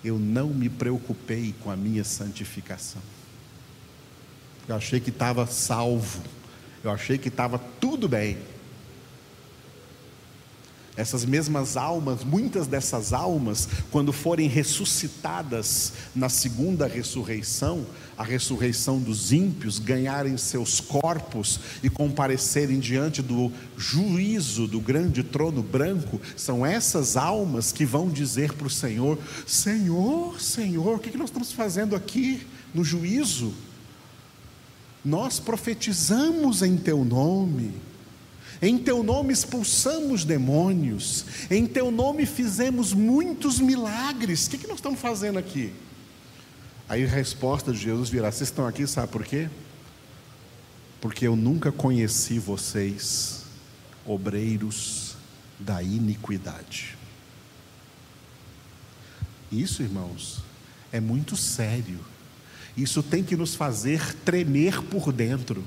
Eu 0.04 0.18
não 0.18 0.48
me 0.48 0.68
preocupei 0.68 1.54
com 1.62 1.70
a 1.70 1.76
minha 1.76 2.04
santificação. 2.04 3.00
Eu 4.68 4.76
achei 4.76 5.00
que 5.00 5.10
estava 5.10 5.46
salvo, 5.46 6.22
eu 6.84 6.90
achei 6.90 7.16
que 7.16 7.28
estava 7.28 7.58
tudo 7.58 8.06
bem. 8.06 8.36
Essas 10.96 11.24
mesmas 11.24 11.76
almas, 11.76 12.24
muitas 12.24 12.66
dessas 12.66 13.12
almas, 13.12 13.68
quando 13.90 14.12
forem 14.12 14.48
ressuscitadas 14.48 15.92
na 16.14 16.28
segunda 16.28 16.86
ressurreição, 16.86 17.86
a 18.18 18.24
ressurreição 18.24 18.98
dos 18.98 19.32
ímpios, 19.32 19.78
ganharem 19.78 20.36
seus 20.36 20.80
corpos 20.80 21.60
e 21.82 21.88
comparecerem 21.88 22.80
diante 22.80 23.22
do 23.22 23.52
juízo 23.78 24.66
do 24.66 24.80
grande 24.80 25.22
trono 25.22 25.62
branco, 25.62 26.20
são 26.36 26.66
essas 26.66 27.16
almas 27.16 27.70
que 27.70 27.86
vão 27.86 28.08
dizer 28.10 28.52
para 28.54 28.66
o 28.66 28.70
Senhor: 28.70 29.16
Senhor, 29.46 30.40
Senhor, 30.40 30.96
o 30.96 30.98
que 30.98 31.16
nós 31.16 31.28
estamos 31.28 31.52
fazendo 31.52 31.94
aqui 31.94 32.46
no 32.74 32.84
juízo? 32.84 33.54
Nós 35.04 35.38
profetizamos 35.38 36.62
em 36.62 36.76
Teu 36.76 37.04
nome 37.04 37.72
em 38.62 38.76
teu 38.76 39.02
nome 39.02 39.32
expulsamos 39.32 40.24
demônios, 40.24 41.24
em 41.50 41.66
teu 41.66 41.90
nome 41.90 42.26
fizemos 42.26 42.92
muitos 42.92 43.58
milagres. 43.58 44.46
O 44.46 44.50
que, 44.50 44.58
que 44.58 44.66
nós 44.66 44.76
estamos 44.76 45.00
fazendo 45.00 45.38
aqui? 45.38 45.72
Aí 46.88 47.04
a 47.04 47.08
resposta 47.08 47.72
de 47.72 47.78
Jesus 47.78 48.10
virá: 48.10 48.30
Vocês 48.30 48.50
estão 48.50 48.66
aqui, 48.66 48.86
sabe 48.86 49.10
por 49.10 49.24
quê? 49.24 49.48
Porque 51.00 51.26
eu 51.26 51.34
nunca 51.34 51.72
conheci 51.72 52.38
vocês, 52.38 53.44
obreiros 54.04 55.16
da 55.58 55.82
iniquidade. 55.82 56.98
Isso, 59.50 59.82
irmãos, 59.82 60.42
é 60.92 61.00
muito 61.00 61.36
sério. 61.36 61.98
Isso 62.76 63.02
tem 63.02 63.24
que 63.24 63.36
nos 63.36 63.54
fazer 63.54 64.14
tremer 64.16 64.82
por 64.82 65.12
dentro. 65.12 65.64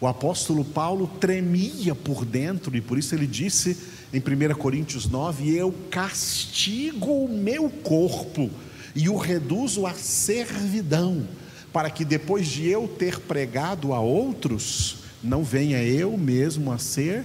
O 0.00 0.06
apóstolo 0.06 0.64
Paulo 0.64 1.06
tremia 1.20 1.94
por 1.94 2.24
dentro 2.24 2.76
e 2.76 2.80
por 2.80 2.98
isso 2.98 3.14
ele 3.14 3.26
disse 3.26 3.76
em 4.12 4.18
1 4.18 4.54
Coríntios 4.54 5.06
9: 5.06 5.54
Eu 5.54 5.74
castigo 5.90 7.24
o 7.24 7.28
meu 7.28 7.70
corpo 7.70 8.50
e 8.94 9.08
o 9.08 9.16
reduzo 9.16 9.86
à 9.86 9.94
servidão, 9.94 11.26
para 11.72 11.90
que 11.90 12.04
depois 12.04 12.46
de 12.46 12.68
eu 12.68 12.86
ter 12.86 13.18
pregado 13.20 13.92
a 13.92 14.00
outros, 14.00 14.98
não 15.22 15.42
venha 15.42 15.82
eu 15.82 16.16
mesmo 16.16 16.70
a 16.70 16.78
ser 16.78 17.24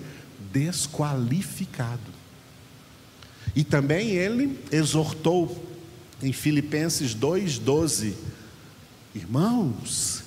desqualificado. 0.51 2.19
E 3.55 3.63
também 3.63 4.11
ele 4.11 4.59
exortou 4.71 5.63
em 6.21 6.31
Filipenses 6.31 7.15
2,12: 7.15 8.13
Irmãos, 9.13 10.23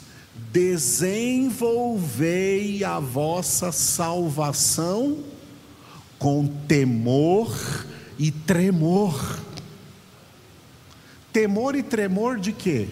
desenvolvei 0.53 2.85
a 2.85 3.01
vossa 3.01 3.73
salvação 3.73 5.25
com 6.19 6.47
temor 6.47 7.51
e 8.19 8.31
tremor. 8.31 9.41
Temor 11.33 11.75
e 11.75 11.83
tremor 11.83 12.38
de 12.38 12.53
quê? 12.53 12.91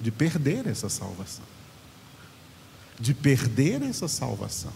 De 0.00 0.10
perder 0.10 0.66
essa 0.66 0.88
salvação. 0.88 1.44
De 2.98 3.12
perder 3.12 3.82
essa 3.82 4.08
salvação. 4.08 4.72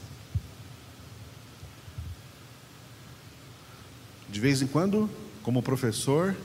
De 4.28 4.38
vez 4.38 4.60
em 4.60 4.66
quando, 4.66 5.08
como 5.42 5.62
professor, 5.62 6.36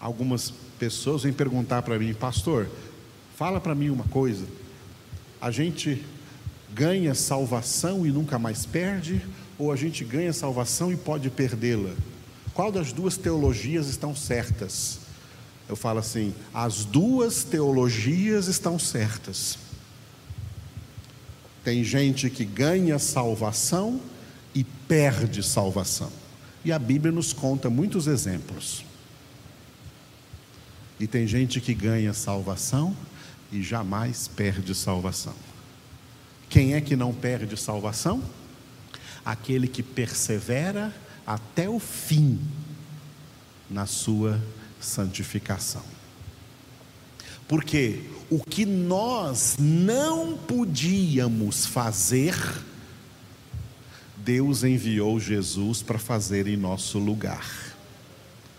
algumas 0.00 0.54
pessoas 0.80 1.24
vêm 1.24 1.32
perguntar 1.32 1.82
para 1.82 1.98
mim, 1.98 2.14
pastor, 2.14 2.66
fala 3.36 3.60
para 3.60 3.74
mim 3.74 3.90
uma 3.90 4.04
coisa. 4.04 4.46
A 5.38 5.50
gente 5.50 6.02
ganha 6.72 7.14
salvação 7.14 8.06
e 8.06 8.10
nunca 8.10 8.38
mais 8.38 8.64
perde, 8.64 9.20
ou 9.58 9.70
a 9.70 9.76
gente 9.76 10.02
ganha 10.02 10.32
salvação 10.32 10.90
e 10.90 10.96
pode 10.96 11.28
perdê-la? 11.28 11.90
Qual 12.54 12.72
das 12.72 12.94
duas 12.94 13.18
teologias 13.18 13.88
estão 13.88 14.16
certas? 14.16 15.00
Eu 15.68 15.76
falo 15.76 15.98
assim: 15.98 16.34
as 16.52 16.86
duas 16.86 17.44
teologias 17.44 18.48
estão 18.48 18.78
certas. 18.78 19.58
Tem 21.62 21.84
gente 21.84 22.30
que 22.30 22.44
ganha 22.44 22.98
salvação 22.98 24.00
e 24.54 24.64
perde 24.64 25.42
salvação. 25.42 26.10
E 26.64 26.72
a 26.72 26.78
Bíblia 26.78 27.12
nos 27.12 27.34
conta 27.34 27.68
muitos 27.68 28.06
exemplos. 28.06 28.89
E 31.00 31.06
tem 31.06 31.26
gente 31.26 31.62
que 31.62 31.72
ganha 31.72 32.12
salvação 32.12 32.94
e 33.50 33.62
jamais 33.62 34.28
perde 34.28 34.74
salvação. 34.74 35.34
Quem 36.50 36.74
é 36.74 36.80
que 36.82 36.94
não 36.94 37.14
perde 37.14 37.56
salvação? 37.56 38.22
Aquele 39.24 39.66
que 39.66 39.82
persevera 39.82 40.94
até 41.26 41.70
o 41.70 41.80
fim 41.80 42.38
na 43.70 43.86
sua 43.86 44.38
santificação. 44.78 45.82
Porque 47.48 48.02
o 48.28 48.44
que 48.44 48.66
nós 48.66 49.56
não 49.58 50.36
podíamos 50.36 51.64
fazer, 51.64 52.36
Deus 54.18 54.64
enviou 54.64 55.18
Jesus 55.18 55.82
para 55.82 55.98
fazer 55.98 56.46
em 56.46 56.58
nosso 56.58 56.98
lugar. 56.98 57.69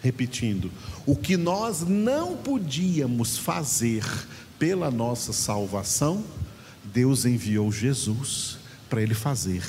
Repetindo, 0.02 0.72
o 1.06 1.16
que 1.16 1.38
nós 1.38 1.82
não 1.82 2.36
podíamos 2.36 3.38
fazer 3.38 4.04
pela 4.58 4.90
nossa 4.90 5.32
salvação, 5.32 6.24
Deus 6.84 7.26
enviou 7.26 7.72
Jesus 7.72 8.58
para 8.90 9.02
Ele 9.02 9.14
fazer 9.14 9.64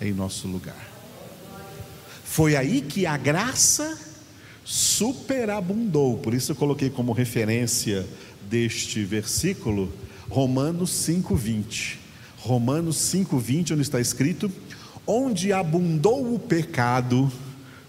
em 0.00 0.12
nosso 0.12 0.48
lugar. 0.48 0.88
Foi 2.24 2.56
aí 2.56 2.80
que 2.80 3.04
a 3.04 3.16
graça 3.16 3.98
superabundou, 4.64 6.18
por 6.18 6.34
isso 6.34 6.52
eu 6.52 6.56
coloquei 6.56 6.90
como 6.90 7.12
referência 7.12 8.06
deste 8.48 9.04
versículo 9.04 9.92
Romanos 10.28 10.90
5,20. 10.90 11.96
Romanos 12.38 12.96
5:20, 12.96 13.72
onde 13.72 13.82
está 13.82 14.00
escrito: 14.00 14.50
"Onde 15.06 15.52
abundou 15.52 16.34
o 16.34 16.38
pecado, 16.38 17.30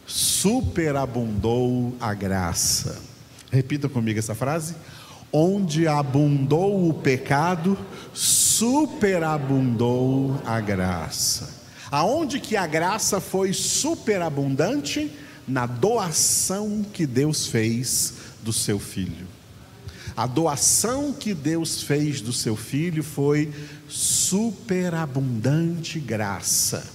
superabundou 0.09 1.95
a 2.01 2.13
graça". 2.13 2.99
Repita 3.51 3.87
comigo 3.87 4.19
essa 4.19 4.35
frase. 4.35 4.75
Onde 5.31 5.87
abundou 5.87 6.89
o 6.89 6.93
pecado, 6.95 7.77
superabundou 8.13 10.41
a 10.43 10.59
graça. 10.59 11.57
Aonde 11.91 12.39
que 12.39 12.57
a 12.57 12.65
graça 12.65 13.21
foi 13.21 13.53
superabundante? 13.53 15.11
Na 15.47 15.67
doação 15.67 16.83
que 16.93 17.05
Deus 17.05 17.45
fez 17.47 18.13
do 18.43 18.51
seu 18.51 18.79
filho. 18.79 19.27
A 20.15 20.25
doação 20.27 21.13
que 21.13 21.33
Deus 21.33 21.81
fez 21.81 22.21
do 22.21 22.31
seu 22.33 22.55
filho 22.55 23.03
foi 23.03 23.51
superabundante 23.87 25.99
graça. 25.99 26.85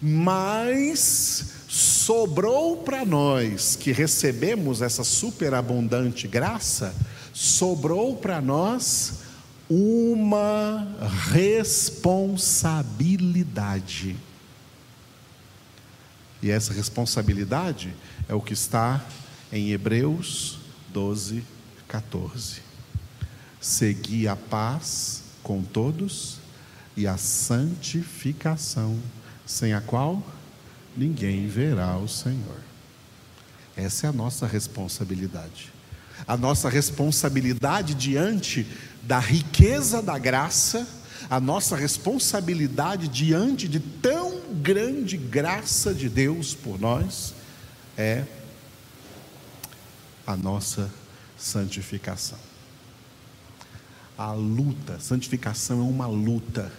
Mas 0.00 1.55
sobrou 1.76 2.78
para 2.78 3.04
nós 3.04 3.76
que 3.76 3.92
recebemos 3.92 4.80
essa 4.80 5.04
superabundante 5.04 6.26
graça, 6.26 6.94
sobrou 7.34 8.16
para 8.16 8.40
nós 8.40 9.18
uma 9.68 10.88
responsabilidade. 11.30 14.16
E 16.42 16.50
essa 16.50 16.72
responsabilidade 16.72 17.94
é 18.26 18.34
o 18.34 18.40
que 18.40 18.54
está 18.54 19.04
em 19.52 19.72
Hebreus 19.72 20.58
12, 20.94 21.44
14. 21.86 22.62
Segui 23.60 24.26
a 24.26 24.34
paz 24.34 25.24
com 25.42 25.62
todos 25.62 26.38
e 26.96 27.06
a 27.06 27.18
santificação, 27.18 28.98
sem 29.44 29.74
a 29.74 29.82
qual 29.82 30.22
ninguém 30.96 31.46
verá 31.46 31.96
o 31.96 32.08
Senhor. 32.08 32.60
Essa 33.76 34.06
é 34.06 34.10
a 34.10 34.12
nossa 34.12 34.46
responsabilidade. 34.46 35.72
A 36.26 36.36
nossa 36.36 36.68
responsabilidade 36.68 37.94
diante 37.94 38.66
da 39.02 39.18
riqueza 39.18 40.00
da 40.00 40.18
graça, 40.18 40.86
a 41.28 41.38
nossa 41.38 41.76
responsabilidade 41.76 43.06
diante 43.08 43.68
de 43.68 43.78
tão 43.78 44.40
grande 44.62 45.16
graça 45.16 45.92
de 45.92 46.08
Deus 46.08 46.54
por 46.54 46.80
nós 46.80 47.34
é 47.98 48.24
a 50.26 50.36
nossa 50.36 50.90
santificação. 51.36 52.38
A 54.16 54.32
luta, 54.32 54.98
santificação 54.98 55.80
é 55.80 55.82
uma 55.82 56.06
luta. 56.06 56.72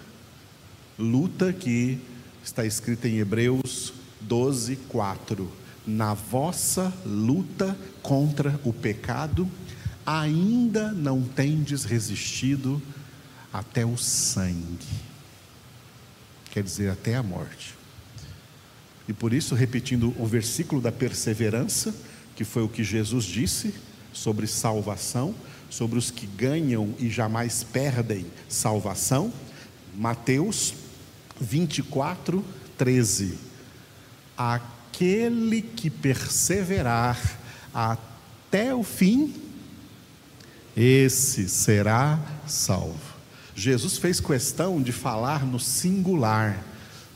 Luta 0.97 1.53
que 1.53 1.99
está 2.43 2.65
escrita 2.65 3.07
em 3.07 3.19
Hebreus 3.19 3.93
12, 4.27 4.75
4. 4.89 5.49
Na 5.85 6.13
vossa 6.13 6.93
luta 7.05 7.77
contra 8.01 8.59
o 8.63 8.73
pecado, 8.73 9.49
ainda 10.05 10.91
não 10.91 11.21
tendes 11.21 11.83
resistido 11.83 12.81
até 13.51 13.85
o 13.85 13.97
sangue, 13.97 14.85
quer 16.51 16.63
dizer, 16.63 16.89
até 16.89 17.15
a 17.15 17.23
morte. 17.23 17.75
E 19.07 19.13
por 19.13 19.33
isso, 19.33 19.55
repetindo 19.55 20.13
o 20.19 20.25
versículo 20.25 20.81
da 20.81 20.91
perseverança, 20.91 21.95
que 22.35 22.43
foi 22.43 22.63
o 22.63 22.69
que 22.69 22.83
Jesus 22.83 23.25
disse 23.25 23.73
sobre 24.13 24.45
salvação, 24.45 25.33
sobre 25.69 25.97
os 25.97 26.11
que 26.11 26.27
ganham 26.27 26.93
e 26.99 27.09
jamais 27.09 27.63
perdem 27.63 28.25
salvação, 28.49 29.31
Mateus 29.95 30.73
24, 31.39 32.43
13. 32.77 33.46
Aquele 34.37 35.61
que 35.61 35.89
perseverar 35.89 37.19
até 37.73 38.73
o 38.73 38.83
fim, 38.83 39.33
esse 40.75 41.49
será 41.49 42.19
salvo. 42.45 43.17
Jesus 43.55 43.97
fez 43.97 44.19
questão 44.19 44.81
de 44.81 44.91
falar 44.91 45.43
no 45.43 45.59
singular. 45.59 46.63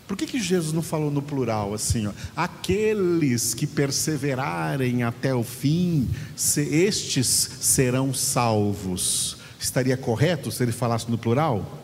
Por 0.07 0.17
que, 0.17 0.25
que 0.25 0.39
Jesus 0.39 0.73
não 0.73 0.81
falou 0.81 1.11
no 1.11 1.21
plural 1.21 1.73
assim? 1.73 2.07
Ó, 2.07 2.11
Aqueles 2.35 3.53
que 3.53 3.67
perseverarem 3.67 5.03
até 5.03 5.33
o 5.33 5.43
fim, 5.43 6.09
se 6.35 6.61
estes 6.61 7.27
serão 7.27 8.13
salvos. 8.13 9.37
Estaria 9.59 9.95
correto 9.95 10.51
se 10.51 10.63
ele 10.63 10.71
falasse 10.71 11.09
no 11.09 11.17
plural? 11.17 11.79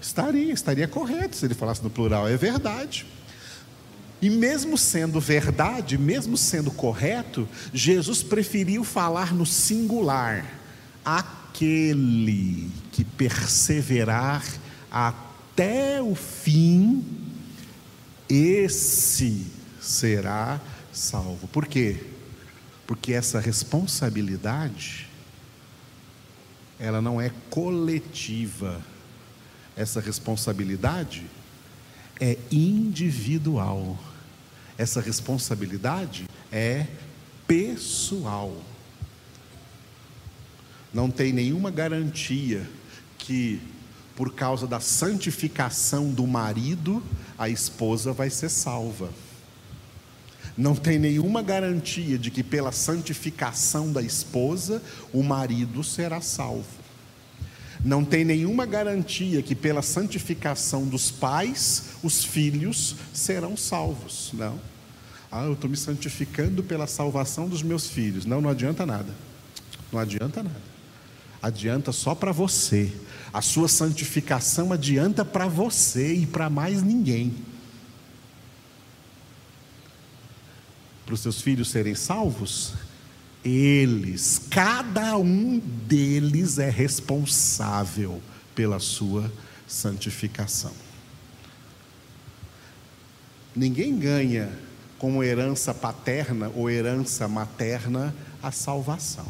Estaria, 0.00 0.52
estaria 0.52 0.88
correto 0.88 1.36
se 1.36 1.46
ele 1.46 1.54
falasse 1.54 1.82
no 1.82 1.88
plural, 1.88 2.28
é 2.28 2.36
verdade. 2.36 3.06
E 4.22 4.30
mesmo 4.30 4.78
sendo 4.78 5.18
verdade, 5.18 5.98
mesmo 5.98 6.36
sendo 6.36 6.70
correto, 6.70 7.48
Jesus 7.74 8.22
preferiu 8.22 8.84
falar 8.84 9.34
no 9.34 9.44
singular 9.44 10.60
aquele 11.04 12.70
que 12.92 13.04
perseverar 13.04 14.46
até 14.90 16.00
o 16.00 16.14
fim, 16.14 17.04
esse 18.28 19.44
será 19.80 20.60
salvo. 20.92 21.48
Por 21.48 21.66
quê? 21.66 21.96
Porque 22.86 23.12
essa 23.12 23.40
responsabilidade 23.40 25.10
ela 26.82 27.00
não 27.00 27.20
é 27.20 27.30
coletiva. 27.48 28.80
Essa 29.76 30.00
responsabilidade 30.00 31.24
é 32.20 32.36
individual. 32.50 33.96
Essa 34.76 35.00
responsabilidade 35.00 36.26
é 36.50 36.86
pessoal 37.46 38.56
não 40.92 41.10
tem 41.10 41.32
nenhuma 41.32 41.70
garantia 41.70 42.68
que, 43.16 43.60
por 44.14 44.34
causa 44.34 44.66
da 44.66 44.78
santificação 44.78 46.10
do 46.10 46.26
marido, 46.26 47.02
a 47.38 47.48
esposa 47.48 48.12
vai 48.12 48.28
ser 48.28 48.50
salva. 48.50 49.08
Não 50.56 50.74
tem 50.74 50.98
nenhuma 50.98 51.40
garantia 51.40 52.18
de 52.18 52.30
que, 52.30 52.42
pela 52.42 52.72
santificação 52.72 53.90
da 53.90 54.02
esposa, 54.02 54.82
o 55.14 55.22
marido 55.22 55.82
será 55.82 56.20
salvo. 56.20 56.81
Não 57.84 58.04
tem 58.04 58.24
nenhuma 58.24 58.64
garantia 58.64 59.42
que, 59.42 59.54
pela 59.54 59.82
santificação 59.82 60.86
dos 60.86 61.10
pais, 61.10 61.96
os 62.02 62.24
filhos 62.24 62.96
serão 63.12 63.56
salvos. 63.56 64.30
Não. 64.34 64.60
Ah, 65.30 65.44
eu 65.44 65.54
estou 65.54 65.68
me 65.68 65.76
santificando 65.76 66.62
pela 66.62 66.86
salvação 66.86 67.48
dos 67.48 67.62
meus 67.62 67.88
filhos. 67.88 68.24
Não, 68.24 68.40
não 68.40 68.50
adianta 68.50 68.86
nada. 68.86 69.12
Não 69.90 69.98
adianta 69.98 70.42
nada 70.42 70.72
adianta 71.42 71.90
só 71.90 72.14
para 72.14 72.30
você. 72.30 72.92
A 73.32 73.42
sua 73.42 73.66
santificação 73.66 74.72
adianta 74.72 75.24
para 75.24 75.48
você 75.48 76.14
e 76.14 76.26
para 76.26 76.48
mais 76.48 76.82
ninguém. 76.82 77.34
Para 81.04 81.14
os 81.14 81.20
seus 81.20 81.42
filhos 81.42 81.68
serem 81.68 81.96
salvos, 81.96 82.74
eles, 83.44 84.40
cada 84.50 85.16
um 85.16 85.58
deles 85.58 86.58
é 86.58 86.70
responsável 86.70 88.22
pela 88.54 88.78
sua 88.78 89.32
santificação. 89.66 90.72
Ninguém 93.54 93.98
ganha 93.98 94.50
como 94.98 95.22
herança 95.22 95.74
paterna 95.74 96.50
ou 96.54 96.70
herança 96.70 97.26
materna 97.26 98.14
a 98.42 98.52
salvação. 98.52 99.26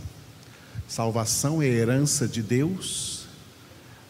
Salvação 0.86 1.62
é 1.62 1.66
herança 1.66 2.28
de 2.28 2.42
Deus 2.42 3.26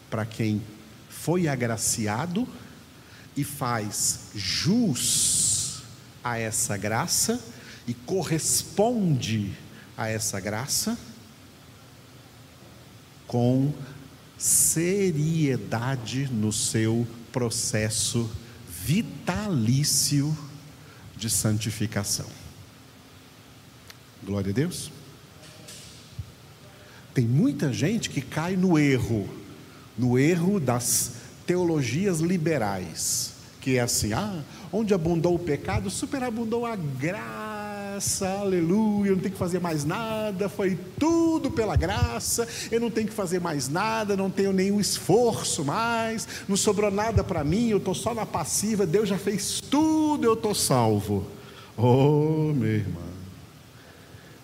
para 0.09 0.25
quem 0.25 0.61
foi 1.09 1.47
agraciado 1.47 2.47
e 3.35 3.43
faz 3.43 4.27
jus 4.35 5.81
a 6.23 6.37
essa 6.37 6.75
graça 6.75 7.41
e 7.87 7.93
corresponde 7.93 9.53
a 9.97 10.09
essa 10.09 10.39
graça 10.39 10.97
com 13.27 13.73
seriedade 14.37 16.27
no 16.31 16.51
seu 16.51 17.07
processo 17.31 18.29
vitalício 18.67 20.37
de 21.15 21.29
santificação. 21.29 22.27
Glória 24.23 24.51
a 24.51 24.53
Deus. 24.53 24.91
Tem 27.13 27.25
muita 27.25 27.71
gente 27.71 28.09
que 28.09 28.21
cai 28.21 28.55
no 28.55 28.77
erro, 28.77 29.29
no 29.97 30.17
erro 30.17 30.59
das 30.59 31.13
teologias 31.45 32.19
liberais, 32.19 33.33
que 33.61 33.77
é 33.77 33.81
assim: 33.81 34.13
ah, 34.13 34.43
onde 34.71 34.93
abundou 34.93 35.35
o 35.35 35.39
pecado, 35.39 35.89
superabundou 35.89 36.65
a 36.65 36.75
graça. 36.75 37.42
Graça, 37.93 38.27
aleluia, 38.27 39.09
eu 39.11 39.15
não 39.15 39.21
tenho 39.21 39.33
que 39.33 39.39
fazer 39.39 39.59
mais 39.59 39.85
nada, 39.85 40.49
foi 40.49 40.75
tudo 40.99 41.51
pela 41.51 41.75
graça, 41.75 42.47
eu 42.71 42.79
não 42.79 42.89
tenho 42.89 43.07
que 43.07 43.13
fazer 43.13 43.39
mais 43.39 43.69
nada, 43.69 44.17
não 44.17 44.31
tenho 44.31 44.51
nenhum 44.51 44.79
esforço 44.79 45.63
mais, 45.63 46.27
não 46.47 46.57
sobrou 46.57 46.89
nada 46.89 47.23
para 47.23 47.43
mim, 47.43 47.69
eu 47.69 47.77
estou 47.77 47.93
só 47.93 48.15
na 48.15 48.25
passiva, 48.25 48.87
Deus 48.87 49.09
já 49.09 49.17
fez 49.17 49.61
tudo, 49.61 50.25
eu 50.25 50.33
estou 50.33 50.55
salvo. 50.55 51.27
Oh, 51.77 52.51
meu 52.55 52.71
irmão, 52.71 53.13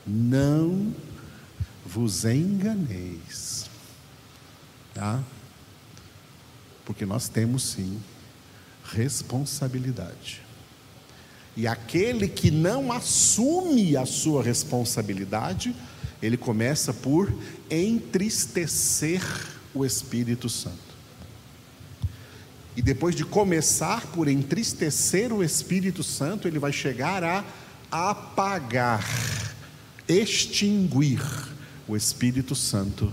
não 0.06 0.94
vos 1.84 2.26
enganeis, 2.26 3.68
tá? 4.94 5.24
Porque 6.86 7.04
nós 7.04 7.28
temos 7.28 7.64
sim 7.64 8.00
responsabilidade. 8.84 10.49
E 11.60 11.68
aquele 11.68 12.30
que 12.30 12.50
não 12.50 12.90
assume 12.90 13.98
a 13.98 14.06
sua 14.06 14.42
responsabilidade, 14.42 15.76
ele 16.24 16.38
começa 16.38 16.94
por 16.94 17.30
entristecer 17.70 19.22
o 19.74 19.86
Espírito 19.86 20.48
Santo. 20.48 20.78
E 22.78 22.82
depois 22.82 23.14
de 23.14 23.26
começar 23.26 24.08
por 24.08 24.30
entristecer 24.30 25.34
o 25.34 25.44
Espírito 25.44 26.02
Santo, 26.02 26.48
ele 26.48 26.60
vai 26.60 26.72
chegar 26.72 27.26
a 27.26 27.44
apagar, 27.92 29.06
extinguir 30.08 31.22
o 31.90 31.98
Espírito 31.98 32.56
Santo 32.56 33.12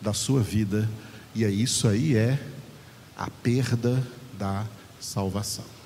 da 0.00 0.12
sua 0.12 0.40
vida, 0.40 0.88
e 1.34 1.44
é 1.44 1.50
isso 1.50 1.88
aí 1.88 2.14
é 2.14 2.38
a 3.16 3.28
perda 3.28 4.00
da 4.38 4.64
salvação. 5.00 5.77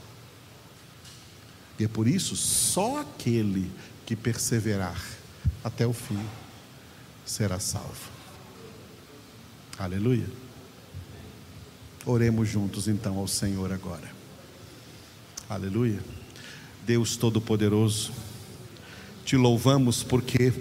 E 1.82 1.84
é 1.84 1.88
por 1.88 2.06
isso 2.06 2.36
só 2.36 3.00
aquele 3.00 3.68
que 4.06 4.14
perseverar 4.14 5.04
até 5.64 5.84
o 5.84 5.92
fim 5.92 6.20
será 7.26 7.58
salvo. 7.58 8.08
Aleluia. 9.76 10.28
Oremos 12.06 12.48
juntos 12.48 12.86
então 12.86 13.18
ao 13.18 13.26
Senhor 13.26 13.72
agora. 13.72 14.08
Aleluia. 15.48 15.98
Deus 16.86 17.16
Todo-Poderoso, 17.16 18.12
te 19.24 19.36
louvamos 19.36 20.04
porque 20.04 20.52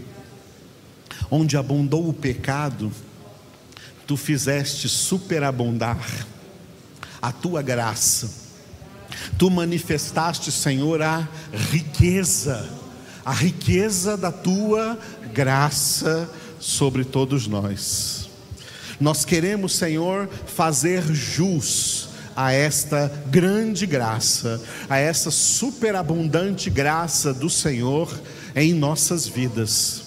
onde 1.29 1.55
abundou 1.55 2.09
o 2.09 2.13
pecado, 2.13 2.91
tu 4.07 4.17
fizeste 4.17 4.89
superabundar 4.89 6.25
a 7.21 7.31
tua 7.31 7.61
graça 7.61 8.40
Tu 9.37 9.49
manifestaste, 9.49 10.51
Senhor, 10.51 11.01
a 11.01 11.27
riqueza, 11.71 12.69
a 13.25 13.33
riqueza 13.33 14.17
da 14.17 14.31
tua 14.31 14.97
graça 15.33 16.29
sobre 16.59 17.03
todos 17.03 17.47
nós. 17.47 18.29
Nós 18.99 19.25
queremos, 19.25 19.75
Senhor, 19.75 20.29
fazer 20.45 21.03
jus 21.13 22.09
a 22.35 22.51
esta 22.53 23.11
grande 23.27 23.85
graça, 23.85 24.61
a 24.89 24.97
essa 24.97 25.31
superabundante 25.31 26.69
graça 26.69 27.33
do 27.33 27.49
Senhor 27.49 28.11
em 28.55 28.73
nossas 28.73 29.27
vidas. 29.27 30.03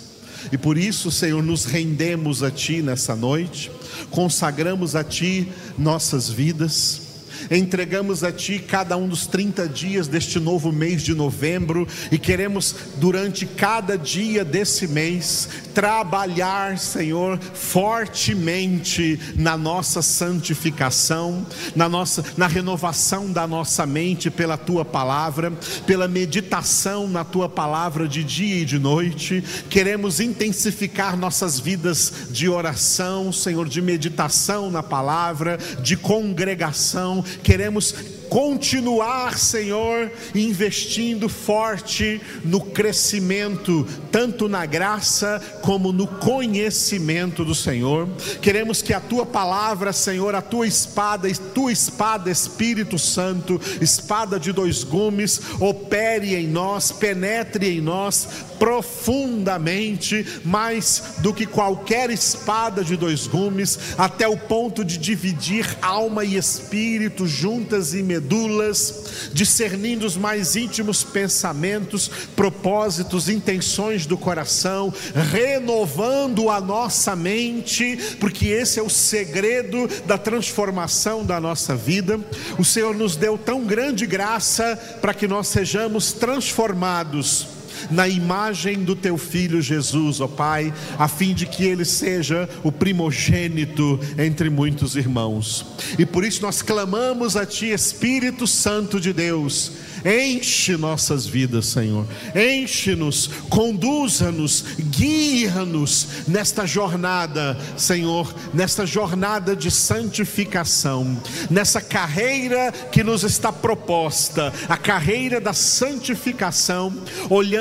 E 0.52 0.58
por 0.58 0.76
isso, 0.78 1.10
Senhor, 1.10 1.42
nos 1.42 1.64
rendemos 1.64 2.42
a 2.42 2.50
Ti 2.50 2.82
nessa 2.82 3.16
noite, 3.16 3.70
consagramos 4.10 4.94
a 4.94 5.02
Ti 5.02 5.48
nossas 5.78 6.28
vidas 6.28 7.03
entregamos 7.50 8.22
a 8.22 8.32
Ti 8.32 8.58
cada 8.58 8.96
um 8.96 9.08
dos 9.08 9.26
30 9.26 9.68
dias 9.68 10.08
deste 10.08 10.38
novo 10.38 10.72
mês 10.72 11.02
de 11.02 11.14
novembro 11.14 11.86
e 12.10 12.18
queremos, 12.18 12.74
durante 12.96 13.46
cada 13.46 13.96
dia 13.96 14.44
desse 14.44 14.86
mês, 14.86 15.48
trabalhar, 15.72 16.78
Senhor, 16.78 17.38
fortemente 17.54 19.18
na 19.34 19.56
nossa 19.56 20.02
santificação, 20.02 21.46
na 21.74 21.88
nossa 21.88 22.24
na 22.36 22.46
renovação 22.46 23.30
da 23.30 23.46
nossa 23.46 23.86
mente 23.86 24.30
pela 24.30 24.56
tua 24.56 24.84
palavra, 24.84 25.52
pela 25.86 26.06
meditação 26.06 27.08
na 27.08 27.24
tua 27.24 27.48
palavra 27.48 28.06
de 28.06 28.22
dia 28.22 28.62
e 28.62 28.64
de 28.64 28.78
noite. 28.78 29.42
Queremos 29.68 30.20
intensificar 30.20 31.16
nossas 31.16 31.58
vidas 31.58 32.12
de 32.30 32.48
oração, 32.48 33.32
Senhor, 33.32 33.68
de 33.68 33.80
meditação 33.80 34.70
na 34.70 34.82
palavra, 34.82 35.58
de 35.82 35.96
congregação. 35.96 37.23
Queremos 37.42 37.94
continuar, 38.28 39.38
Senhor, 39.38 40.10
investindo 40.34 41.28
forte 41.28 42.20
no 42.44 42.60
crescimento, 42.60 43.86
tanto 44.10 44.48
na 44.48 44.66
graça 44.66 45.40
como 45.62 45.92
no 45.92 46.06
conhecimento 46.06 47.44
do 47.44 47.54
Senhor. 47.54 48.08
Queremos 48.42 48.82
que 48.82 48.92
a 48.92 48.98
tua 48.98 49.24
palavra, 49.24 49.92
Senhor, 49.92 50.34
a 50.34 50.42
tua 50.42 50.66
espada, 50.66 51.32
tua 51.54 51.70
espada, 51.70 52.28
Espírito 52.28 52.98
Santo, 52.98 53.60
espada 53.80 54.40
de 54.40 54.52
dois 54.52 54.82
gumes, 54.82 55.40
opere 55.60 56.34
em 56.34 56.48
nós, 56.48 56.90
penetre 56.90 57.68
em 57.68 57.80
nós 57.80 58.28
profundamente, 58.58 60.26
mais 60.44 61.14
do 61.18 61.32
que 61.32 61.46
qualquer 61.46 62.10
espada 62.10 62.84
de 62.84 62.96
dois 62.96 63.26
gumes, 63.26 63.78
até 63.96 64.26
o 64.28 64.36
ponto 64.36 64.84
de 64.84 64.98
dividir 64.98 65.78
alma 65.80 66.24
e 66.24 66.36
espírito 66.36 67.26
juntas 67.26 67.94
e 67.94 68.02
medulas 68.02 69.04
discernindo 69.32 70.06
os 70.06 70.16
mais 70.16 70.56
íntimos 70.56 71.02
pensamentos, 71.02 72.10
propósitos, 72.34 73.28
intenções 73.28 74.06
do 74.06 74.16
coração, 74.16 74.92
renovando 75.30 76.50
a 76.50 76.60
nossa 76.60 77.14
mente, 77.16 78.16
porque 78.20 78.46
esse 78.46 78.78
é 78.78 78.82
o 78.82 78.90
segredo 78.90 79.88
da 80.06 80.18
transformação 80.18 81.24
da 81.24 81.40
nossa 81.40 81.74
vida. 81.74 82.20
O 82.58 82.64
Senhor 82.64 82.94
nos 82.94 83.16
deu 83.16 83.38
tão 83.38 83.64
grande 83.64 84.06
graça 84.06 84.76
para 85.00 85.14
que 85.14 85.26
nós 85.26 85.48
sejamos 85.48 86.12
transformados 86.12 87.53
na 87.90 88.08
imagem 88.08 88.84
do 88.84 88.94
teu 88.94 89.16
filho 89.16 89.60
Jesus, 89.60 90.20
ó 90.20 90.26
Pai, 90.26 90.72
a 90.98 91.08
fim 91.08 91.34
de 91.34 91.46
que 91.46 91.64
ele 91.64 91.84
seja 91.84 92.48
o 92.62 92.72
primogênito 92.72 93.98
entre 94.18 94.50
muitos 94.50 94.96
irmãos. 94.96 95.66
E 95.98 96.06
por 96.06 96.24
isso 96.24 96.42
nós 96.42 96.62
clamamos 96.62 97.36
a 97.36 97.46
Ti, 97.46 97.66
Espírito 97.66 98.46
Santo 98.46 99.00
de 99.00 99.12
Deus 99.12 99.72
Enche 100.04 100.76
nossas 100.76 101.26
vidas, 101.26 101.66
Senhor. 101.66 102.06
Enche-nos, 102.34 103.30
conduza-nos, 103.48 104.62
guia-nos 104.78 106.08
nesta 106.28 106.66
jornada, 106.66 107.58
Senhor, 107.74 108.34
nesta 108.52 108.84
jornada 108.84 109.56
de 109.56 109.70
santificação, 109.70 111.18
nessa 111.50 111.80
carreira 111.80 112.70
que 112.92 113.02
nos 113.02 113.24
está 113.24 113.50
proposta, 113.50 114.52
a 114.68 114.76
carreira 114.76 115.40
da 115.40 115.54
santificação, 115.54 116.92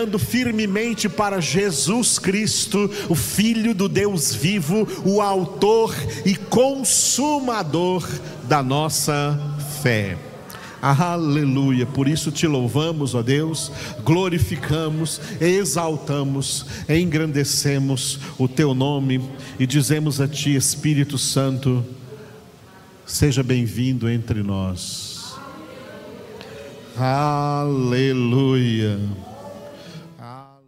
olhando 0.04 0.20
firmemente 0.20 1.08
para 1.08 1.40
Jesus 1.40 2.20
Cristo, 2.20 2.92
o 3.08 3.16
Filho 3.16 3.74
do 3.74 3.88
Deus 3.88 4.36
vivo, 4.36 4.86
o 5.06 5.22
Autor 5.22 5.96
e 6.26 6.36
Consumador 6.36 8.06
da 8.44 8.62
nossa 8.62 9.40
fé. 9.82 10.18
Aleluia. 10.82 11.86
Por 11.86 12.10
isso 12.10 12.32
te 12.32 12.46
louvamos, 12.46 13.16
ó 13.16 13.22
Deus, 13.22 13.72
glorificamos, 14.04 15.22
exaltamos, 15.40 16.66
engrandecemos 16.90 18.20
o 18.38 18.50
teu 18.50 18.74
nome 18.74 19.22
e 19.58 19.66
dizemos 19.66 20.20
a 20.20 20.28
ti, 20.28 20.54
Espírito 20.54 21.18
Santo, 21.18 21.86
seja 23.06 23.42
bem-vindo 23.42 24.10
entre 24.10 24.44
nós. 24.44 25.34
Aleluia. 26.98 29.00